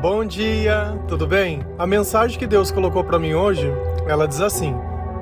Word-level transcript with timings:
Bom 0.00 0.24
dia, 0.24 0.96
tudo 1.08 1.26
bem? 1.26 1.66
A 1.76 1.84
mensagem 1.84 2.38
que 2.38 2.46
Deus 2.46 2.70
colocou 2.70 3.02
para 3.02 3.18
mim 3.18 3.34
hoje, 3.34 3.68
ela 4.06 4.28
diz 4.28 4.40
assim: 4.40 4.76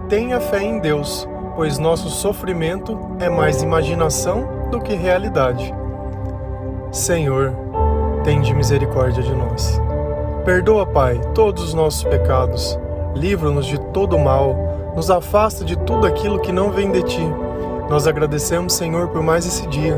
Tenha 0.07 0.39
fé 0.39 0.63
em 0.63 0.79
Deus, 0.79 1.26
pois 1.55 1.79
nosso 1.79 2.10
sofrimento 2.10 2.99
é 3.18 3.31
mais 3.31 3.62
imaginação 3.62 4.68
do 4.70 4.78
que 4.78 4.94
realidade. 4.94 5.75
Senhor, 6.92 7.54
tende 8.23 8.52
misericórdia 8.52 9.23
de 9.23 9.35
nós. 9.35 9.81
Perdoa, 10.45 10.85
Pai, 10.85 11.19
todos 11.35 11.63
os 11.63 11.73
nossos 11.73 12.05
pecados. 12.05 12.79
Livra-nos 13.15 13.65
de 13.65 13.81
todo 13.93 14.19
mal. 14.19 14.55
Nos 14.95 15.11
afasta 15.11 15.65
de 15.65 15.75
tudo 15.75 16.07
aquilo 16.07 16.39
que 16.39 16.53
não 16.53 16.71
vem 16.71 16.93
de 16.93 17.03
ti. 17.03 17.27
Nós 17.89 18.07
agradecemos, 18.07 18.75
Senhor, 18.75 19.09
por 19.09 19.23
mais 19.23 19.47
esse 19.47 19.67
dia, 19.69 19.97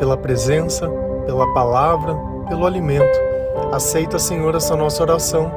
pela 0.00 0.16
presença, 0.16 0.88
pela 1.26 1.54
palavra, 1.54 2.12
pelo 2.48 2.66
alimento. 2.66 3.29
Aceita, 3.72 4.18
Senhor, 4.18 4.54
essa 4.54 4.74
nossa 4.74 5.02
oração, 5.02 5.52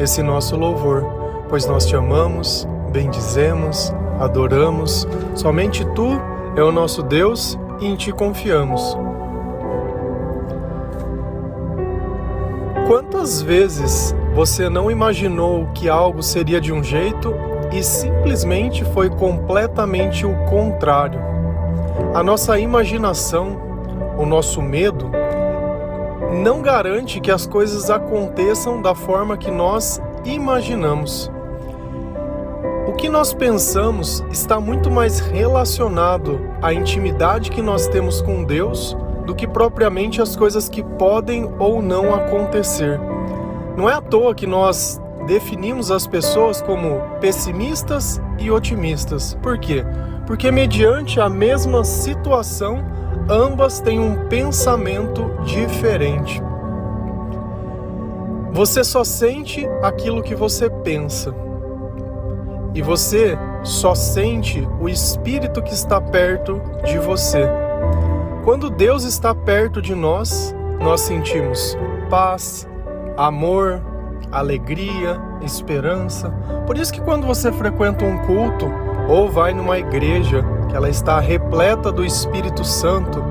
esse 0.00 0.22
nosso 0.22 0.56
louvor, 0.56 1.04
pois 1.48 1.66
nós 1.66 1.86
te 1.86 1.94
amamos, 1.94 2.66
bendizemos, 2.90 3.92
adoramos. 4.18 5.06
Somente 5.34 5.84
tu 5.94 6.20
é 6.56 6.62
o 6.62 6.72
nosso 6.72 7.02
Deus 7.02 7.58
e 7.80 7.86
em 7.86 7.96
ti 7.96 8.12
confiamos. 8.12 8.96
Quantas 12.86 13.42
vezes 13.42 14.14
você 14.34 14.68
não 14.68 14.90
imaginou 14.90 15.68
que 15.74 15.88
algo 15.88 16.22
seria 16.22 16.60
de 16.60 16.72
um 16.72 16.82
jeito 16.82 17.34
e 17.70 17.82
simplesmente 17.82 18.82
foi 18.82 19.10
completamente 19.10 20.24
o 20.24 20.34
contrário? 20.46 21.20
A 22.14 22.22
nossa 22.22 22.58
imaginação, 22.58 23.60
o 24.16 24.24
nosso 24.24 24.62
medo, 24.62 25.10
não 26.38 26.62
garante 26.62 27.20
que 27.20 27.30
as 27.30 27.46
coisas 27.46 27.90
aconteçam 27.90 28.80
da 28.80 28.94
forma 28.94 29.36
que 29.36 29.50
nós 29.50 30.00
imaginamos. 30.24 31.30
O 32.86 32.92
que 32.92 33.08
nós 33.08 33.34
pensamos 33.34 34.24
está 34.30 34.58
muito 34.58 34.90
mais 34.90 35.20
relacionado 35.20 36.40
à 36.62 36.72
intimidade 36.72 37.50
que 37.50 37.60
nós 37.60 37.86
temos 37.88 38.22
com 38.22 38.44
Deus 38.44 38.96
do 39.26 39.34
que 39.34 39.46
propriamente 39.46 40.22
as 40.22 40.34
coisas 40.36 40.68
que 40.68 40.82
podem 40.82 41.52
ou 41.58 41.82
não 41.82 42.14
acontecer. 42.14 42.98
Não 43.76 43.88
é 43.88 43.94
à 43.94 44.00
toa 44.00 44.34
que 44.34 44.46
nós 44.46 45.00
definimos 45.26 45.90
as 45.90 46.06
pessoas 46.06 46.62
como 46.62 47.00
pessimistas 47.20 48.20
e 48.38 48.50
otimistas. 48.50 49.36
Por 49.42 49.58
quê? 49.58 49.84
Porque, 50.26 50.50
mediante 50.50 51.20
a 51.20 51.28
mesma 51.28 51.84
situação, 51.84 52.82
ambas 53.28 53.80
têm 53.80 54.00
um 54.00 54.26
pensamento 54.28 55.30
diferente. 55.44 56.42
Você 58.52 58.82
só 58.82 59.04
sente 59.04 59.66
aquilo 59.82 60.22
que 60.22 60.34
você 60.34 60.70
pensa. 60.70 61.34
E 62.74 62.82
você 62.82 63.38
só 63.62 63.94
sente 63.94 64.66
o 64.80 64.88
espírito 64.88 65.62
que 65.62 65.74
está 65.74 66.00
perto 66.00 66.60
de 66.84 66.98
você. 66.98 67.48
Quando 68.44 68.70
Deus 68.70 69.04
está 69.04 69.34
perto 69.34 69.82
de 69.82 69.94
nós, 69.94 70.54
nós 70.80 71.02
sentimos 71.02 71.76
paz, 72.08 72.68
amor, 73.16 73.82
alegria, 74.30 75.20
esperança. 75.42 76.30
Por 76.66 76.78
isso 76.78 76.92
que 76.92 77.00
quando 77.00 77.26
você 77.26 77.52
frequenta 77.52 78.04
um 78.04 78.18
culto 78.18 78.87
ou 79.08 79.28
vai 79.28 79.54
numa 79.54 79.78
igreja, 79.78 80.44
que 80.68 80.76
ela 80.76 80.90
está 80.90 81.18
repleta 81.18 81.90
do 81.90 82.04
Espírito 82.04 82.62
Santo, 82.62 83.24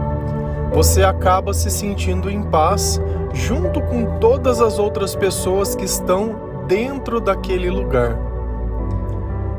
você 0.73 1.03
acaba 1.03 1.53
se 1.53 1.69
sentindo 1.69 2.29
em 2.29 2.41
paz 2.41 2.99
junto 3.33 3.79
com 3.81 4.17
todas 4.19 4.59
as 4.59 4.79
outras 4.79 5.15
pessoas 5.15 5.75
que 5.75 5.85
estão 5.85 6.35
dentro 6.67 7.21
daquele 7.21 7.69
lugar. 7.69 8.17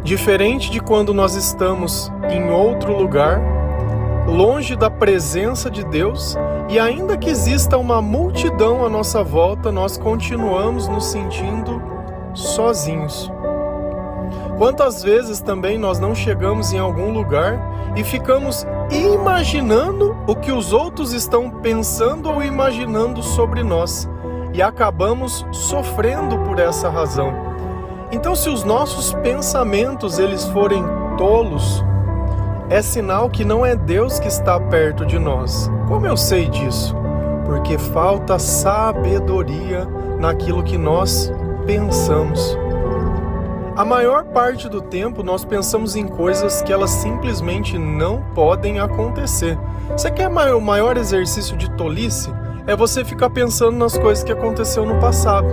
Diferente 0.02 0.70
de 0.70 0.80
quando 0.80 1.14
nós 1.14 1.34
estamos 1.34 2.11
em 2.30 2.51
outro 2.51 2.96
lugar, 2.96 3.40
longe 4.27 4.77
da 4.77 4.90
presença 4.90 5.70
de 5.70 5.84
Deus, 5.84 6.36
e 6.68 6.78
ainda 6.78 7.17
que 7.17 7.30
exista 7.30 7.78
uma 7.78 8.02
multidão 8.02 8.84
à 8.84 8.89
nossa 8.89 9.23
volta, 9.23 9.73
nós 9.73 9.96
continuamos 9.96 10.86
nos 10.89 11.07
sentindo 11.07 11.83
sozinhos. 12.34 13.30
Quantas 14.58 15.05
vezes 15.05 15.41
também 15.41 15.79
nós 15.79 16.01
não 16.01 16.17
chegamos 16.17 16.73
em 16.73 16.80
algum 16.80 17.13
lugar 17.13 17.92
e 17.96 18.02
ficamos 18.02 18.67
imaginando 18.91 20.17
o 20.27 20.35
que 20.35 20.51
os 20.51 20.73
outros 20.73 21.13
estão 21.13 21.48
pensando 21.48 22.29
ou 22.29 22.42
imaginando 22.42 23.23
sobre 23.23 23.63
nós 23.63 24.08
e 24.52 24.61
acabamos 24.61 25.46
sofrendo 25.52 26.36
por 26.39 26.58
essa 26.58 26.91
razão. 26.91 27.33
Então, 28.11 28.35
se 28.35 28.48
os 28.48 28.64
nossos 28.64 29.14
pensamentos 29.23 30.19
eles 30.19 30.45
forem 30.46 30.83
tolos, 31.17 31.85
é 32.69 32.83
sinal 32.83 33.30
que 33.30 33.45
não 33.45 33.64
é 33.64 33.77
Deus 33.77 34.19
que 34.19 34.27
está 34.27 34.58
perto 34.58 35.07
de 35.07 35.20
nós. 35.20 35.70
Como 35.86 36.05
eu 36.05 36.17
sei 36.17 36.48
disso? 36.48 36.96
Porque 37.46 37.79
falta 37.79 38.40
sabedoria 38.40 39.86
naquilo 40.19 40.64
que 40.64 40.77
nós 40.77 41.33
pensamos. 41.64 42.58
A 43.78 43.84
maior 43.84 44.24
parte 44.24 44.68
do 44.68 44.83
tempo 44.83 45.22
nós 45.22 45.44
pensamos 45.44 45.94
em 45.94 46.05
coisas 46.05 46.61
que 46.62 46.72
elas 46.72 46.90
simplesmente 46.90 47.78
não 47.78 48.20
podem 48.34 48.80
acontecer. 48.80 49.56
Você 49.90 50.11
quer 50.11 50.27
o 50.27 50.61
maior 50.61 50.96
exercício 50.96 51.56
de 51.56 51.70
tolice? 51.77 52.28
É 52.66 52.74
você 52.74 53.05
ficar 53.05 53.30
pensando 53.30 53.77
nas 53.77 53.96
coisas 53.96 54.24
que 54.24 54.33
aconteceu 54.33 54.84
no 54.84 54.98
passado. 54.98 55.46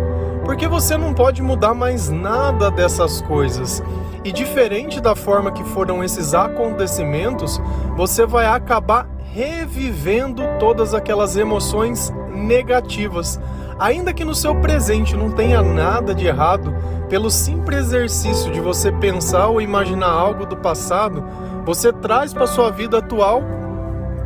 Porque 0.43 0.67
você 0.67 0.97
não 0.97 1.13
pode 1.13 1.39
mudar 1.43 1.75
mais 1.75 2.09
nada 2.09 2.71
dessas 2.71 3.21
coisas. 3.21 3.83
E 4.23 4.31
diferente 4.31 4.99
da 4.99 5.15
forma 5.15 5.51
que 5.51 5.63
foram 5.63 6.03
esses 6.03 6.33
acontecimentos, 6.33 7.61
você 7.95 8.25
vai 8.25 8.47
acabar 8.47 9.07
revivendo 9.33 10.41
todas 10.59 10.95
aquelas 10.95 11.37
emoções 11.37 12.11
negativas. 12.33 13.39
Ainda 13.77 14.13
que 14.13 14.23
no 14.23 14.33
seu 14.33 14.55
presente 14.55 15.17
não 15.17 15.31
tenha 15.31 15.61
nada 15.61 16.15
de 16.15 16.25
errado, 16.25 16.73
pelo 17.09 17.29
simples 17.29 17.79
exercício 17.79 18.51
de 18.51 18.59
você 18.61 18.91
pensar 18.91 19.47
ou 19.47 19.59
imaginar 19.59 20.09
algo 20.09 20.45
do 20.45 20.55
passado, 20.55 21.23
você 21.65 21.91
traz 21.91 22.33
para 22.33 22.47
sua 22.47 22.71
vida 22.71 22.99
atual 22.99 23.43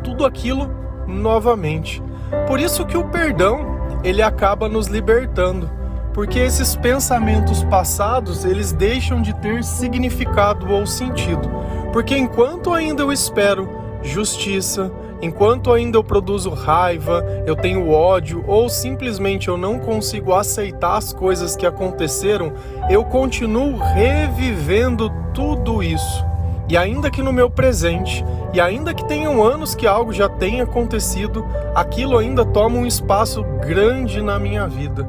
tudo 0.04 0.24
aquilo 0.24 0.70
novamente. 1.06 2.02
Por 2.46 2.60
isso 2.60 2.86
que 2.86 2.96
o 2.96 3.08
perdão, 3.08 3.80
ele 4.04 4.22
acaba 4.22 4.68
nos 4.68 4.86
libertando, 4.86 5.68
porque 6.14 6.38
esses 6.38 6.76
pensamentos 6.76 7.64
passados, 7.64 8.44
eles 8.44 8.72
deixam 8.72 9.20
de 9.20 9.34
ter 9.34 9.64
significado 9.64 10.72
ou 10.72 10.86
sentido. 10.86 11.50
Porque 11.92 12.16
enquanto 12.16 12.72
ainda 12.72 13.02
eu 13.02 13.12
espero 13.12 13.68
justiça, 14.02 14.90
Enquanto 15.22 15.72
ainda 15.72 15.98
eu 15.98 16.04
produzo 16.04 16.48
raiva, 16.50 17.22
eu 17.46 17.54
tenho 17.54 17.90
ódio 17.90 18.42
ou 18.46 18.70
simplesmente 18.70 19.48
eu 19.48 19.58
não 19.58 19.78
consigo 19.78 20.32
aceitar 20.32 20.96
as 20.96 21.12
coisas 21.12 21.54
que 21.54 21.66
aconteceram, 21.66 22.52
eu 22.88 23.04
continuo 23.04 23.76
revivendo 23.76 25.10
tudo 25.34 25.82
isso. 25.82 26.24
E 26.70 26.76
ainda 26.76 27.10
que 27.10 27.20
no 27.20 27.32
meu 27.32 27.50
presente, 27.50 28.24
e 28.54 28.60
ainda 28.60 28.94
que 28.94 29.04
tenham 29.04 29.42
anos 29.42 29.74
que 29.74 29.86
algo 29.86 30.12
já 30.12 30.28
tenha 30.28 30.64
acontecido, 30.64 31.44
aquilo 31.74 32.16
ainda 32.16 32.44
toma 32.44 32.78
um 32.78 32.86
espaço 32.86 33.42
grande 33.60 34.22
na 34.22 34.38
minha 34.38 34.66
vida. 34.66 35.06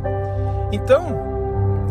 Então, 0.72 1.32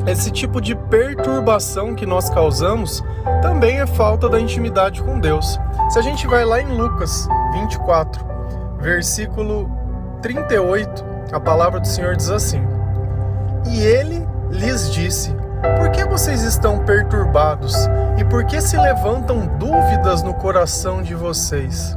esse 0.06 0.30
tipo 0.30 0.60
de 0.60 0.74
perturbação 0.74 1.94
que 1.94 2.04
nós 2.04 2.28
causamos 2.28 3.02
também 3.40 3.80
é 3.80 3.86
falta 3.86 4.28
da 4.28 4.40
intimidade 4.40 5.02
com 5.02 5.18
Deus. 5.18 5.58
Se 5.90 5.98
a 5.98 6.02
gente 6.02 6.26
vai 6.26 6.44
lá 6.44 6.60
em 6.60 6.76
Lucas 6.76 7.28
24, 7.52 8.24
versículo 8.78 9.70
38, 10.22 11.04
a 11.32 11.40
palavra 11.40 11.80
do 11.80 11.86
Senhor 11.86 12.16
diz 12.16 12.30
assim: 12.30 12.62
E 13.66 13.80
ele 13.80 14.26
lhes 14.50 14.90
disse: 14.90 15.34
Por 15.78 15.90
que 15.90 16.04
vocês 16.04 16.42
estão 16.42 16.78
perturbados 16.80 17.74
e 18.18 18.24
por 18.24 18.44
que 18.44 18.60
se 18.60 18.76
levantam 18.76 19.46
dúvidas 19.58 20.22
no 20.22 20.34
coração 20.34 21.02
de 21.02 21.14
vocês? 21.14 21.96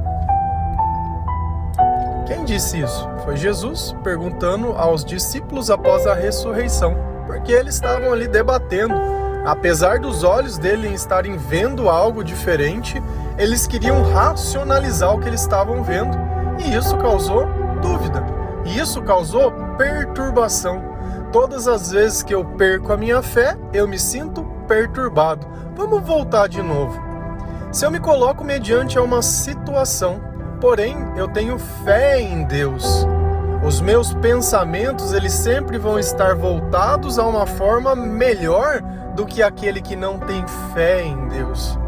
Quem 2.25 2.45
disse 2.45 2.79
isso? 2.79 3.09
Foi 3.23 3.35
Jesus 3.35 3.95
perguntando 4.03 4.73
aos 4.73 5.03
discípulos 5.03 5.69
após 5.69 6.07
a 6.07 6.13
ressurreição 6.13 7.13
porque 7.25 7.51
eles 7.51 7.75
estavam 7.75 8.13
ali 8.13 8.27
debatendo. 8.27 8.93
Apesar 9.45 9.99
dos 9.99 10.23
olhos 10.23 10.57
dele 10.57 10.87
estarem 10.89 11.35
vendo 11.35 11.89
algo 11.89 12.23
diferente, 12.23 13.01
eles 13.37 13.67
queriam 13.67 14.03
racionalizar 14.11 15.13
o 15.13 15.19
que 15.19 15.27
eles 15.27 15.41
estavam 15.41 15.83
vendo. 15.83 16.17
E 16.59 16.75
isso 16.75 16.97
causou 16.97 17.47
dúvida. 17.81 18.23
E 18.65 18.79
isso 18.79 19.01
causou 19.01 19.51
perturbação. 19.77 20.81
Todas 21.31 21.67
as 21.67 21.91
vezes 21.91 22.23
que 22.23 22.33
eu 22.33 22.45
perco 22.45 22.93
a 22.93 22.97
minha 22.97 23.21
fé, 23.21 23.57
eu 23.73 23.87
me 23.87 23.97
sinto 23.97 24.43
perturbado. 24.67 25.47
Vamos 25.75 26.03
voltar 26.03 26.47
de 26.47 26.61
novo. 26.61 27.01
Se 27.71 27.85
eu 27.85 27.91
me 27.91 27.99
coloco 27.99 28.43
mediante 28.43 28.99
uma 28.99 29.21
situação, 29.23 30.21
porém 30.61 30.95
eu 31.17 31.27
tenho 31.27 31.57
fé 31.57 32.21
em 32.21 32.43
Deus, 32.43 33.05
Os 33.65 33.79
meus 33.79 34.13
pensamentos, 34.15 35.13
eles 35.13 35.31
sempre 35.31 35.77
vão 35.77 35.97
estar 35.97 36.35
voltados 36.35 37.17
a 37.17 37.25
uma 37.25 37.47
forma 37.47 37.95
melhor 37.95 38.81
do 39.15 39.25
que 39.25 39.41
aquele 39.41 39.81
que 39.81 39.95
não 39.95 40.19
tem 40.19 40.45
fé 40.73 41.01
em 41.01 41.29
Deus. 41.29 41.79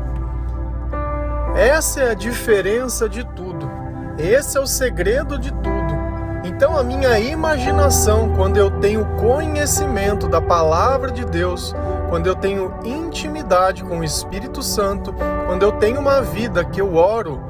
Essa 1.56 2.02
é 2.02 2.12
a 2.12 2.14
diferença 2.14 3.08
de 3.08 3.24
tudo. 3.24 3.72
Esse 4.18 4.58
é 4.58 4.60
o 4.60 4.68
segredo 4.68 5.40
de 5.40 5.52
tudo. 5.52 5.96
Então, 6.44 6.78
a 6.78 6.84
minha 6.84 7.18
imaginação, 7.18 8.34
quando 8.36 8.58
eu 8.58 8.70
tenho 8.70 9.06
conhecimento 9.16 10.28
da 10.28 10.42
palavra 10.42 11.12
de 11.12 11.26
Deus, 11.26 11.74
quando 12.10 12.28
eu 12.28 12.36
tenho 12.36 12.74
intimidade 12.84 13.86
com 13.86 14.00
o 14.00 14.04
Espírito 14.04 14.62
Santo, 14.62 15.16
quando 15.48 15.64
eu 15.64 15.72
tenho 15.72 16.00
uma 16.00 16.22
vida 16.22 16.64
que 16.66 16.82
eu 16.82 16.96
oro 16.96 17.42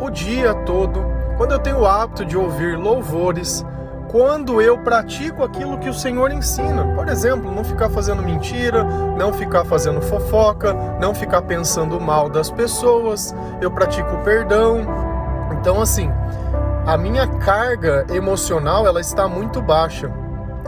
o 0.00 0.08
dia 0.08 0.54
todo, 0.54 1.04
quando 1.36 1.52
eu 1.52 1.58
tenho 1.58 1.80
o 1.80 1.86
hábito 1.86 2.24
de 2.24 2.38
ouvir 2.38 2.78
louvores, 2.78 3.64
quando 4.10 4.60
eu 4.60 4.76
pratico 4.76 5.44
aquilo 5.44 5.78
que 5.78 5.88
o 5.88 5.94
Senhor 5.94 6.32
ensina. 6.32 6.84
Por 6.96 7.08
exemplo, 7.08 7.48
não 7.54 7.62
ficar 7.62 7.88
fazendo 7.88 8.20
mentira, 8.20 8.82
não 8.82 9.32
ficar 9.32 9.64
fazendo 9.64 10.00
fofoca, 10.02 10.74
não 11.00 11.14
ficar 11.14 11.42
pensando 11.42 12.00
mal 12.00 12.28
das 12.28 12.50
pessoas, 12.50 13.32
eu 13.60 13.70
pratico 13.70 14.16
perdão. 14.24 14.84
Então, 15.52 15.80
assim, 15.80 16.10
a 16.84 16.96
minha 16.96 17.24
carga 17.38 18.04
emocional 18.10 18.84
ela 18.84 19.00
está 19.00 19.28
muito 19.28 19.62
baixa. 19.62 20.10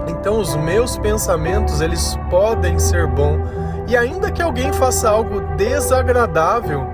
Então 0.07 0.39
os 0.39 0.55
meus 0.55 0.97
pensamentos 0.99 1.81
eles 1.81 2.17
podem 2.31 2.79
ser 2.79 3.07
bons 3.09 3.41
e 3.89 3.97
ainda 3.97 4.31
que 4.31 4.43
alguém 4.43 4.73
faça 4.73 5.09
algo 5.09 5.41
desagradável, 5.57 6.87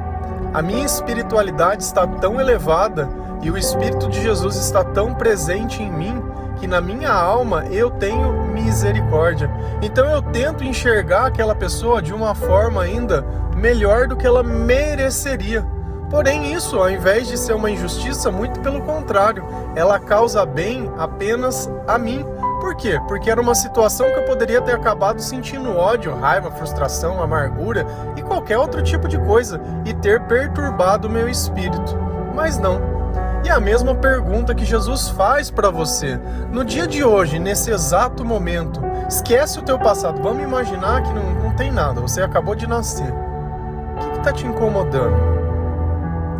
a 0.52 0.60
minha 0.60 0.84
espiritualidade 0.84 1.82
está 1.82 2.06
tão 2.06 2.40
elevada 2.40 3.08
e 3.42 3.50
o 3.50 3.56
espírito 3.56 4.08
de 4.08 4.20
Jesus 4.20 4.56
está 4.56 4.82
tão 4.82 5.14
presente 5.14 5.82
em 5.82 5.90
mim 5.90 6.22
que 6.58 6.66
na 6.66 6.80
minha 6.80 7.10
alma 7.10 7.64
eu 7.66 7.90
tenho 7.90 8.32
misericórdia. 8.52 9.50
Então 9.80 10.06
eu 10.06 10.20
tento 10.20 10.64
enxergar 10.64 11.26
aquela 11.26 11.54
pessoa 11.54 12.02
de 12.02 12.12
uma 12.12 12.34
forma 12.34 12.82
ainda 12.82 13.24
melhor 13.56 14.06
do 14.06 14.16
que 14.16 14.26
ela 14.26 14.42
mereceria. 14.42 15.64
Porém, 16.10 16.54
isso, 16.54 16.78
ao 16.78 16.90
invés 16.90 17.28
de 17.28 17.36
ser 17.36 17.52
uma 17.52 17.70
injustiça, 17.70 18.30
muito 18.30 18.60
pelo 18.60 18.80
contrário, 18.80 19.44
ela 19.76 19.98
causa 19.98 20.44
bem 20.46 20.90
apenas 20.96 21.70
a 21.86 21.98
mim. 21.98 22.24
Por 22.60 22.74
quê? 22.74 22.98
Porque 23.06 23.30
era 23.30 23.40
uma 23.40 23.54
situação 23.54 24.10
que 24.10 24.18
eu 24.18 24.24
poderia 24.24 24.60
ter 24.60 24.72
acabado 24.72 25.20
sentindo 25.20 25.76
ódio, 25.76 26.14
raiva, 26.18 26.50
frustração, 26.50 27.22
amargura 27.22 27.86
e 28.16 28.22
qualquer 28.22 28.58
outro 28.58 28.82
tipo 28.82 29.06
de 29.06 29.18
coisa 29.18 29.60
e 29.84 29.92
ter 29.92 30.20
perturbado 30.22 31.08
o 31.08 31.10
meu 31.10 31.28
espírito. 31.28 31.96
Mas 32.34 32.58
não. 32.58 32.97
E 33.44 33.48
a 33.48 33.60
mesma 33.60 33.94
pergunta 33.94 34.54
que 34.54 34.64
Jesus 34.64 35.08
faz 35.10 35.50
para 35.50 35.70
você. 35.70 36.18
No 36.50 36.64
dia 36.64 36.86
de 36.86 37.04
hoje, 37.04 37.38
nesse 37.38 37.70
exato 37.70 38.24
momento, 38.24 38.80
esquece 39.08 39.58
o 39.58 39.62
teu 39.62 39.78
passado. 39.78 40.20
Vamos 40.22 40.42
imaginar 40.42 41.02
que 41.02 41.12
não, 41.12 41.34
não 41.34 41.56
tem 41.56 41.70
nada, 41.70 42.00
você 42.00 42.20
acabou 42.20 42.54
de 42.54 42.66
nascer. 42.66 43.10
O 43.10 44.10
que 44.10 44.18
está 44.18 44.32
te 44.32 44.46
incomodando? 44.46 45.16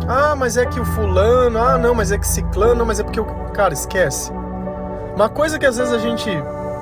Ah, 0.07 0.35
mas 0.35 0.57
é 0.57 0.65
que 0.65 0.79
o 0.79 0.85
fulano, 0.85 1.59
ah, 1.59 1.77
não, 1.77 1.93
mas 1.93 2.11
é 2.11 2.17
que 2.17 2.27
ciclano, 2.27 2.85
mas 2.85 2.99
é 2.99 3.03
porque 3.03 3.19
o. 3.19 3.25
Cara, 3.53 3.73
esquece. 3.73 4.31
Uma 5.15 5.29
coisa 5.29 5.59
que 5.59 5.65
às 5.65 5.77
vezes 5.77 5.93
a 5.93 5.99
gente 5.99 6.29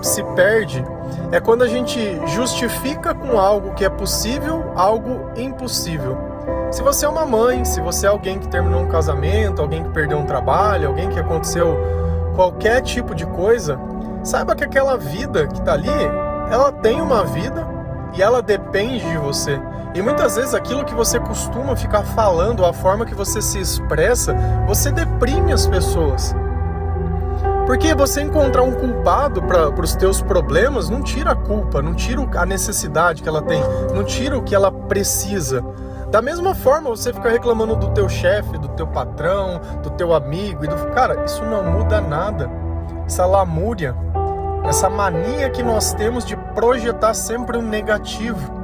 se 0.02 0.24
perde 0.36 0.84
é 1.31 1.40
quando 1.40 1.64
a 1.64 1.68
gente 1.68 2.00
justifica 2.28 3.14
com 3.14 3.40
algo 3.40 3.74
que 3.74 3.84
é 3.84 3.90
possível 3.90 4.72
algo 4.75 5.31
impossível. 5.36 6.18
Se 6.78 6.84
você 6.84 7.08
é 7.08 7.10
uma 7.10 7.26
mãe, 7.26 7.66
se 7.66 7.82
você 7.82 8.06
é 8.06 8.10
alguém 8.10 8.38
que 8.38 8.48
terminou 8.48 8.84
um 8.84 8.88
casamento, 8.88 9.64
alguém 9.64 9.82
que 9.82 9.90
perdeu 9.90 10.20
um 10.20 10.28
trabalho, 10.28 10.90
alguém 10.90 11.10
que 11.10 11.20
aconteceu 11.20 11.76
qualquer 12.36 12.82
tipo 12.84 13.16
de 13.16 13.26
coisa, 13.26 13.80
saiba 14.24 14.54
que 14.54 14.64
aquela 14.64 14.96
vida 14.96 15.48
que 15.48 15.58
está 15.58 15.74
ali, 15.74 15.90
ela 16.52 16.72
tem 16.72 17.02
uma 17.02 17.26
vida 17.26 17.68
e 18.14 18.22
ela 18.22 18.44
depende 18.44 19.10
de 19.10 19.18
você. 19.18 19.60
E 19.96 20.04
muitas 20.04 20.36
vezes 20.36 20.54
aquilo 20.54 20.86
que 20.86 20.94
você 20.94 21.20
costuma 21.20 21.76
ficar 21.76 22.04
falando, 22.04 22.64
a 22.64 22.72
forma 22.72 23.08
que 23.08 23.16
você 23.16 23.42
se 23.42 23.60
expressa, 23.60 24.36
você 24.68 24.92
deprime 24.92 25.54
as 25.54 25.66
pessoas. 25.66 26.36
Porque 27.66 27.96
você 27.96 28.22
encontrar 28.22 28.62
um 28.62 28.74
culpado 28.74 29.42
para 29.42 29.82
os 29.82 29.96
teus 29.96 30.22
problemas 30.22 30.92
não 30.92 31.02
tira 31.02 31.32
a 31.32 31.36
culpa, 31.36 31.82
não 31.82 31.96
tira 31.96 32.22
a 32.36 32.46
necessidade 32.46 33.24
que 33.24 33.28
ela 33.28 33.42
tem, 33.42 33.64
não 33.96 34.04
tira 34.04 34.38
o 34.38 34.44
que 34.44 34.54
ela 34.54 34.72
precisa. 34.72 35.66
Da 36.09 36.21
mesma 36.21 36.56
forma, 36.56 36.89
você 36.89 37.12
ficar 37.12 37.30
reclamando 37.30 37.75
do 37.75 37.89
teu 37.89 38.07
chefe, 38.07 38.57
do 38.57 38.69
teu 38.69 38.88
patrão, 38.88 39.59
do 39.83 39.89
teu 39.89 40.13
amigo 40.13 40.63
e 40.63 40.68
do 40.68 40.88
cara, 40.94 41.25
isso 41.25 41.44
não 41.44 41.63
muda 41.63 42.00
nada. 42.00 42.50
Essa 43.06 43.25
lamúria, 43.25 43.94
essa 44.63 44.89
mania 44.89 45.50
que 45.50 45.62
nós 45.62 45.94
temos 45.94 46.24
de 46.24 46.38
projetar 46.56 47.13
sempre 47.13 47.57
um 47.57 47.62
negativo. 47.62 48.56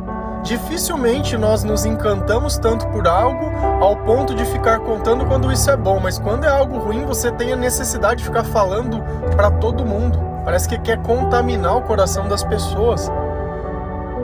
Dificilmente 0.42 1.38
nós 1.38 1.66
nos 1.66 1.86
encantamos 1.86 2.58
tanto 2.58 2.88
por 2.88 3.08
algo 3.08 3.52
ao 3.82 3.98
ponto 3.98 4.34
de 4.34 4.46
ficar 4.46 4.80
contando 4.80 5.26
quando 5.26 5.52
isso 5.52 5.70
é 5.70 5.76
bom, 5.76 6.00
mas 6.00 6.18
quando 6.20 6.46
é 6.46 6.50
algo 6.50 6.78
ruim, 6.78 7.06
você 7.06 7.30
tem 7.32 7.52
a 7.52 7.58
necessidade 7.58 8.20
de 8.20 8.26
ficar 8.26 8.44
falando 8.46 9.02
para 9.36 9.52
todo 9.52 9.86
mundo. 9.86 10.18
Parece 10.46 10.68
que 10.68 10.78
quer 10.78 11.02
contaminar 11.02 11.78
o 11.78 11.82
coração 11.82 12.28
das 12.28 12.44
pessoas. 12.44 13.10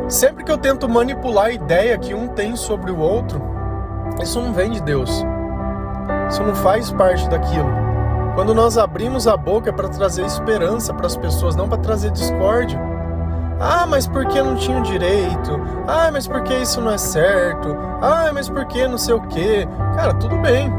Sempre 0.10 0.44
que 0.44 0.52
eu 0.52 0.58
tento 0.58 0.90
manipular 0.90 1.46
a 1.46 1.52
ideia 1.52 1.96
que 1.96 2.16
um 2.16 2.28
tem 2.28 2.56
sobre 2.56 2.92
o 2.92 2.98
outro, 2.98 3.40
isso 4.20 4.42
não 4.42 4.52
vem 4.52 4.72
de 4.72 4.82
Deus. 4.82 5.24
Isso 6.28 6.42
não 6.42 6.56
faz 6.56 6.92
parte 6.92 7.30
daquilo. 7.30 7.70
Quando 8.34 8.56
nós 8.56 8.76
abrimos 8.76 9.28
a 9.28 9.38
boca 9.38 9.70
é 9.70 9.74
para 9.74 9.88
trazer 9.88 10.26
esperança 10.26 10.96
para 10.96 11.06
as 11.06 11.16
pessoas, 11.16 11.56
não 11.56 11.70
para 11.70 11.78
trazer 11.78 12.10
discórdia. 12.10 12.80
Ah, 13.60 13.86
mas 13.86 14.08
por 14.08 14.26
que 14.26 14.42
não 14.42 14.56
tinha 14.56 14.82
direito? 14.82 15.62
Ah, 15.88 16.10
mas 16.12 16.28
por 16.28 16.42
que 16.42 16.56
isso 16.56 16.82
não 16.82 16.92
é 16.92 16.98
certo? 16.98 17.78
Ah, 18.02 18.32
mas 18.34 18.50
por 18.50 18.66
que 18.66 18.88
não 18.88 18.98
sei 18.98 19.14
o 19.14 19.22
quê? 19.28 19.68
Cara, 19.96 20.16
tudo 20.16 20.36
bem. 20.38 20.74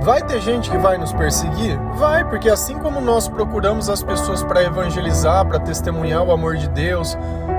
Vai 0.00 0.20
ter 0.22 0.40
gente 0.40 0.68
que 0.68 0.78
vai 0.78 0.98
nos 0.98 1.12
perseguir? 1.12 1.78
Vai, 1.94 2.24
porque 2.24 2.50
assim 2.50 2.76
como 2.78 3.00
nós 3.00 3.28
procuramos 3.28 3.88
as 3.88 4.02
pessoas 4.02 4.42
para 4.42 4.64
evangelizar, 4.64 5.46
para 5.46 5.60
testemunhar 5.60 6.24
o 6.24 6.32
amor 6.32 6.56
de 6.56 6.68
Deus, 6.68 7.16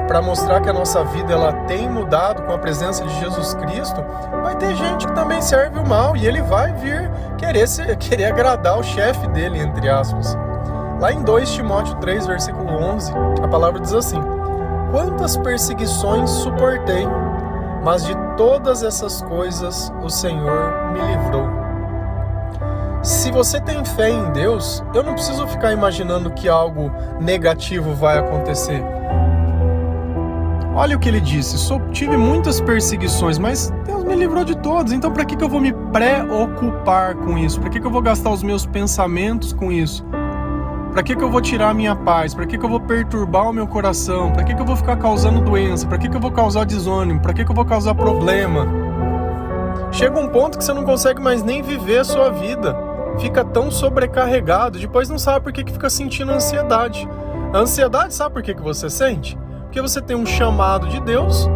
para 0.07 0.21
mostrar 0.21 0.61
que 0.61 0.69
a 0.69 0.73
nossa 0.73 1.03
vida 1.03 1.33
ela 1.33 1.53
tem 1.67 1.89
mudado 1.89 2.43
com 2.43 2.53
a 2.53 2.57
presença 2.57 3.03
de 3.05 3.19
Jesus 3.19 3.53
Cristo, 3.53 4.03
vai 4.41 4.55
ter 4.55 4.75
gente 4.75 5.07
que 5.07 5.13
também 5.13 5.41
serve 5.41 5.79
o 5.79 5.87
mal 5.87 6.15
e 6.15 6.25
ele 6.25 6.41
vai 6.41 6.73
vir 6.73 7.09
querer, 7.37 7.67
ser, 7.67 7.95
querer 7.97 8.25
agradar 8.25 8.77
o 8.77 8.83
chefe 8.83 9.27
dele, 9.27 9.59
entre 9.59 9.89
aspas. 9.89 10.37
Lá 10.99 11.11
em 11.11 11.21
2 11.21 11.51
Timóteo 11.51 11.95
3, 11.95 12.27
versículo 12.27 12.71
11, 12.71 13.11
a 13.43 13.47
palavra 13.47 13.79
diz 13.79 13.93
assim: 13.93 14.21
Quantas 14.91 15.35
perseguições 15.35 16.29
suportei, 16.29 17.07
mas 17.83 18.05
de 18.05 18.15
todas 18.37 18.83
essas 18.83 19.21
coisas 19.23 19.91
o 20.01 20.09
Senhor 20.09 20.91
me 20.93 21.01
livrou. 21.01 21.63
Se 23.03 23.31
você 23.31 23.59
tem 23.59 23.83
fé 23.83 24.09
em 24.09 24.31
Deus, 24.31 24.81
eu 24.93 25.03
não 25.03 25.13
preciso 25.13 25.45
ficar 25.45 25.73
imaginando 25.73 26.31
que 26.31 26.47
algo 26.47 26.89
negativo 27.19 27.93
vai 27.93 28.17
acontecer. 28.17 28.81
Olha 30.75 30.95
o 30.95 30.99
que 30.99 31.07
ele 31.07 31.21
disse: 31.21 31.57
Sou, 31.57 31.79
tive 31.91 32.17
muitas 32.17 32.59
perseguições, 32.59 33.37
mas 33.37 33.71
Deus 33.85 34.03
me 34.03 34.15
livrou 34.15 34.43
de 34.43 34.57
todas. 34.57 34.91
Então, 34.91 35.11
para 35.11 35.23
que, 35.23 35.35
que 35.35 35.43
eu 35.43 35.49
vou 35.49 35.61
me 35.61 35.71
preocupar 35.71 37.15
com 37.15 37.37
isso? 37.37 37.59
Para 37.59 37.69
que, 37.69 37.79
que 37.79 37.85
eu 37.85 37.91
vou 37.91 38.01
gastar 38.01 38.31
os 38.31 38.41
meus 38.41 38.65
pensamentos 38.65 39.53
com 39.53 39.71
isso? 39.71 40.03
Para 40.91 41.03
que, 41.03 41.15
que 41.15 41.23
eu 41.23 41.29
vou 41.29 41.41
tirar 41.41 41.69
a 41.69 41.73
minha 41.73 41.95
paz? 41.95 42.33
Para 42.33 42.45
que, 42.45 42.57
que 42.57 42.65
eu 42.65 42.69
vou 42.69 42.79
perturbar 42.79 43.49
o 43.49 43.53
meu 43.53 43.67
coração? 43.67 44.31
Para 44.31 44.43
que, 44.43 44.53
que 44.53 44.61
eu 44.61 44.65
vou 44.65 44.75
ficar 44.75 44.95
causando 44.97 45.41
doença? 45.41 45.87
Para 45.87 45.97
que, 45.97 46.09
que 46.09 46.15
eu 46.15 46.21
vou 46.21 46.31
causar 46.31 46.65
desânimo? 46.65 47.19
Para 47.19 47.33
que, 47.33 47.45
que 47.45 47.51
eu 47.51 47.55
vou 47.55 47.65
causar 47.65 47.95
problema? 47.95 48.67
Chega 49.91 50.19
um 50.19 50.27
ponto 50.27 50.57
que 50.57 50.63
você 50.63 50.73
não 50.73 50.83
consegue 50.83 51.21
mais 51.21 51.43
nem 51.43 51.61
viver 51.61 51.99
a 51.99 52.03
sua 52.03 52.29
vida. 52.29 52.75
Fica 53.19 53.43
tão 53.45 53.69
sobrecarregado, 53.69 54.79
depois 54.79 55.07
não 55.07 55.19
sabe 55.19 55.43
por 55.43 55.53
que, 55.53 55.63
que 55.63 55.71
fica 55.71 55.89
sentindo 55.89 56.31
ansiedade. 56.31 57.07
A 57.53 57.59
ansiedade, 57.59 58.13
sabe 58.13 58.33
por 58.33 58.41
que, 58.41 58.55
que 58.55 58.61
você 58.61 58.89
sente? 58.89 59.37
Porque 59.73 59.81
você 59.81 59.99
tem 59.99 60.15
um 60.15 60.23
chamado 60.23 60.87
de 60.87 60.99
Deus, 60.99 61.49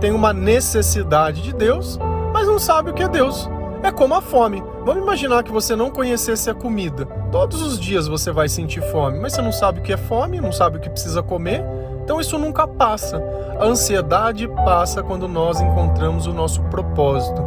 tem 0.00 0.12
uma 0.12 0.32
necessidade 0.32 1.42
de 1.42 1.52
Deus, 1.52 1.98
mas 2.32 2.46
não 2.46 2.60
sabe 2.60 2.90
o 2.90 2.94
que 2.94 3.02
é 3.02 3.08
Deus. 3.08 3.50
É 3.82 3.90
como 3.90 4.14
a 4.14 4.22
fome. 4.22 4.62
Vamos 4.84 5.02
imaginar 5.02 5.42
que 5.42 5.50
você 5.50 5.74
não 5.74 5.90
conhecesse 5.90 6.48
a 6.48 6.54
comida. 6.54 7.06
Todos 7.32 7.60
os 7.60 7.80
dias 7.80 8.06
você 8.06 8.30
vai 8.30 8.48
sentir 8.48 8.80
fome, 8.92 9.18
mas 9.18 9.32
você 9.32 9.42
não 9.42 9.50
sabe 9.50 9.80
o 9.80 9.82
que 9.82 9.92
é 9.92 9.96
fome, 9.96 10.40
não 10.40 10.52
sabe 10.52 10.76
o 10.76 10.80
que 10.80 10.88
precisa 10.88 11.24
comer. 11.24 11.64
Então 12.04 12.20
isso 12.20 12.38
nunca 12.38 12.68
passa. 12.68 13.20
A 13.58 13.64
ansiedade 13.64 14.46
passa 14.64 15.02
quando 15.02 15.26
nós 15.26 15.60
encontramos 15.60 16.28
o 16.28 16.32
nosso 16.32 16.62
propósito. 16.70 17.42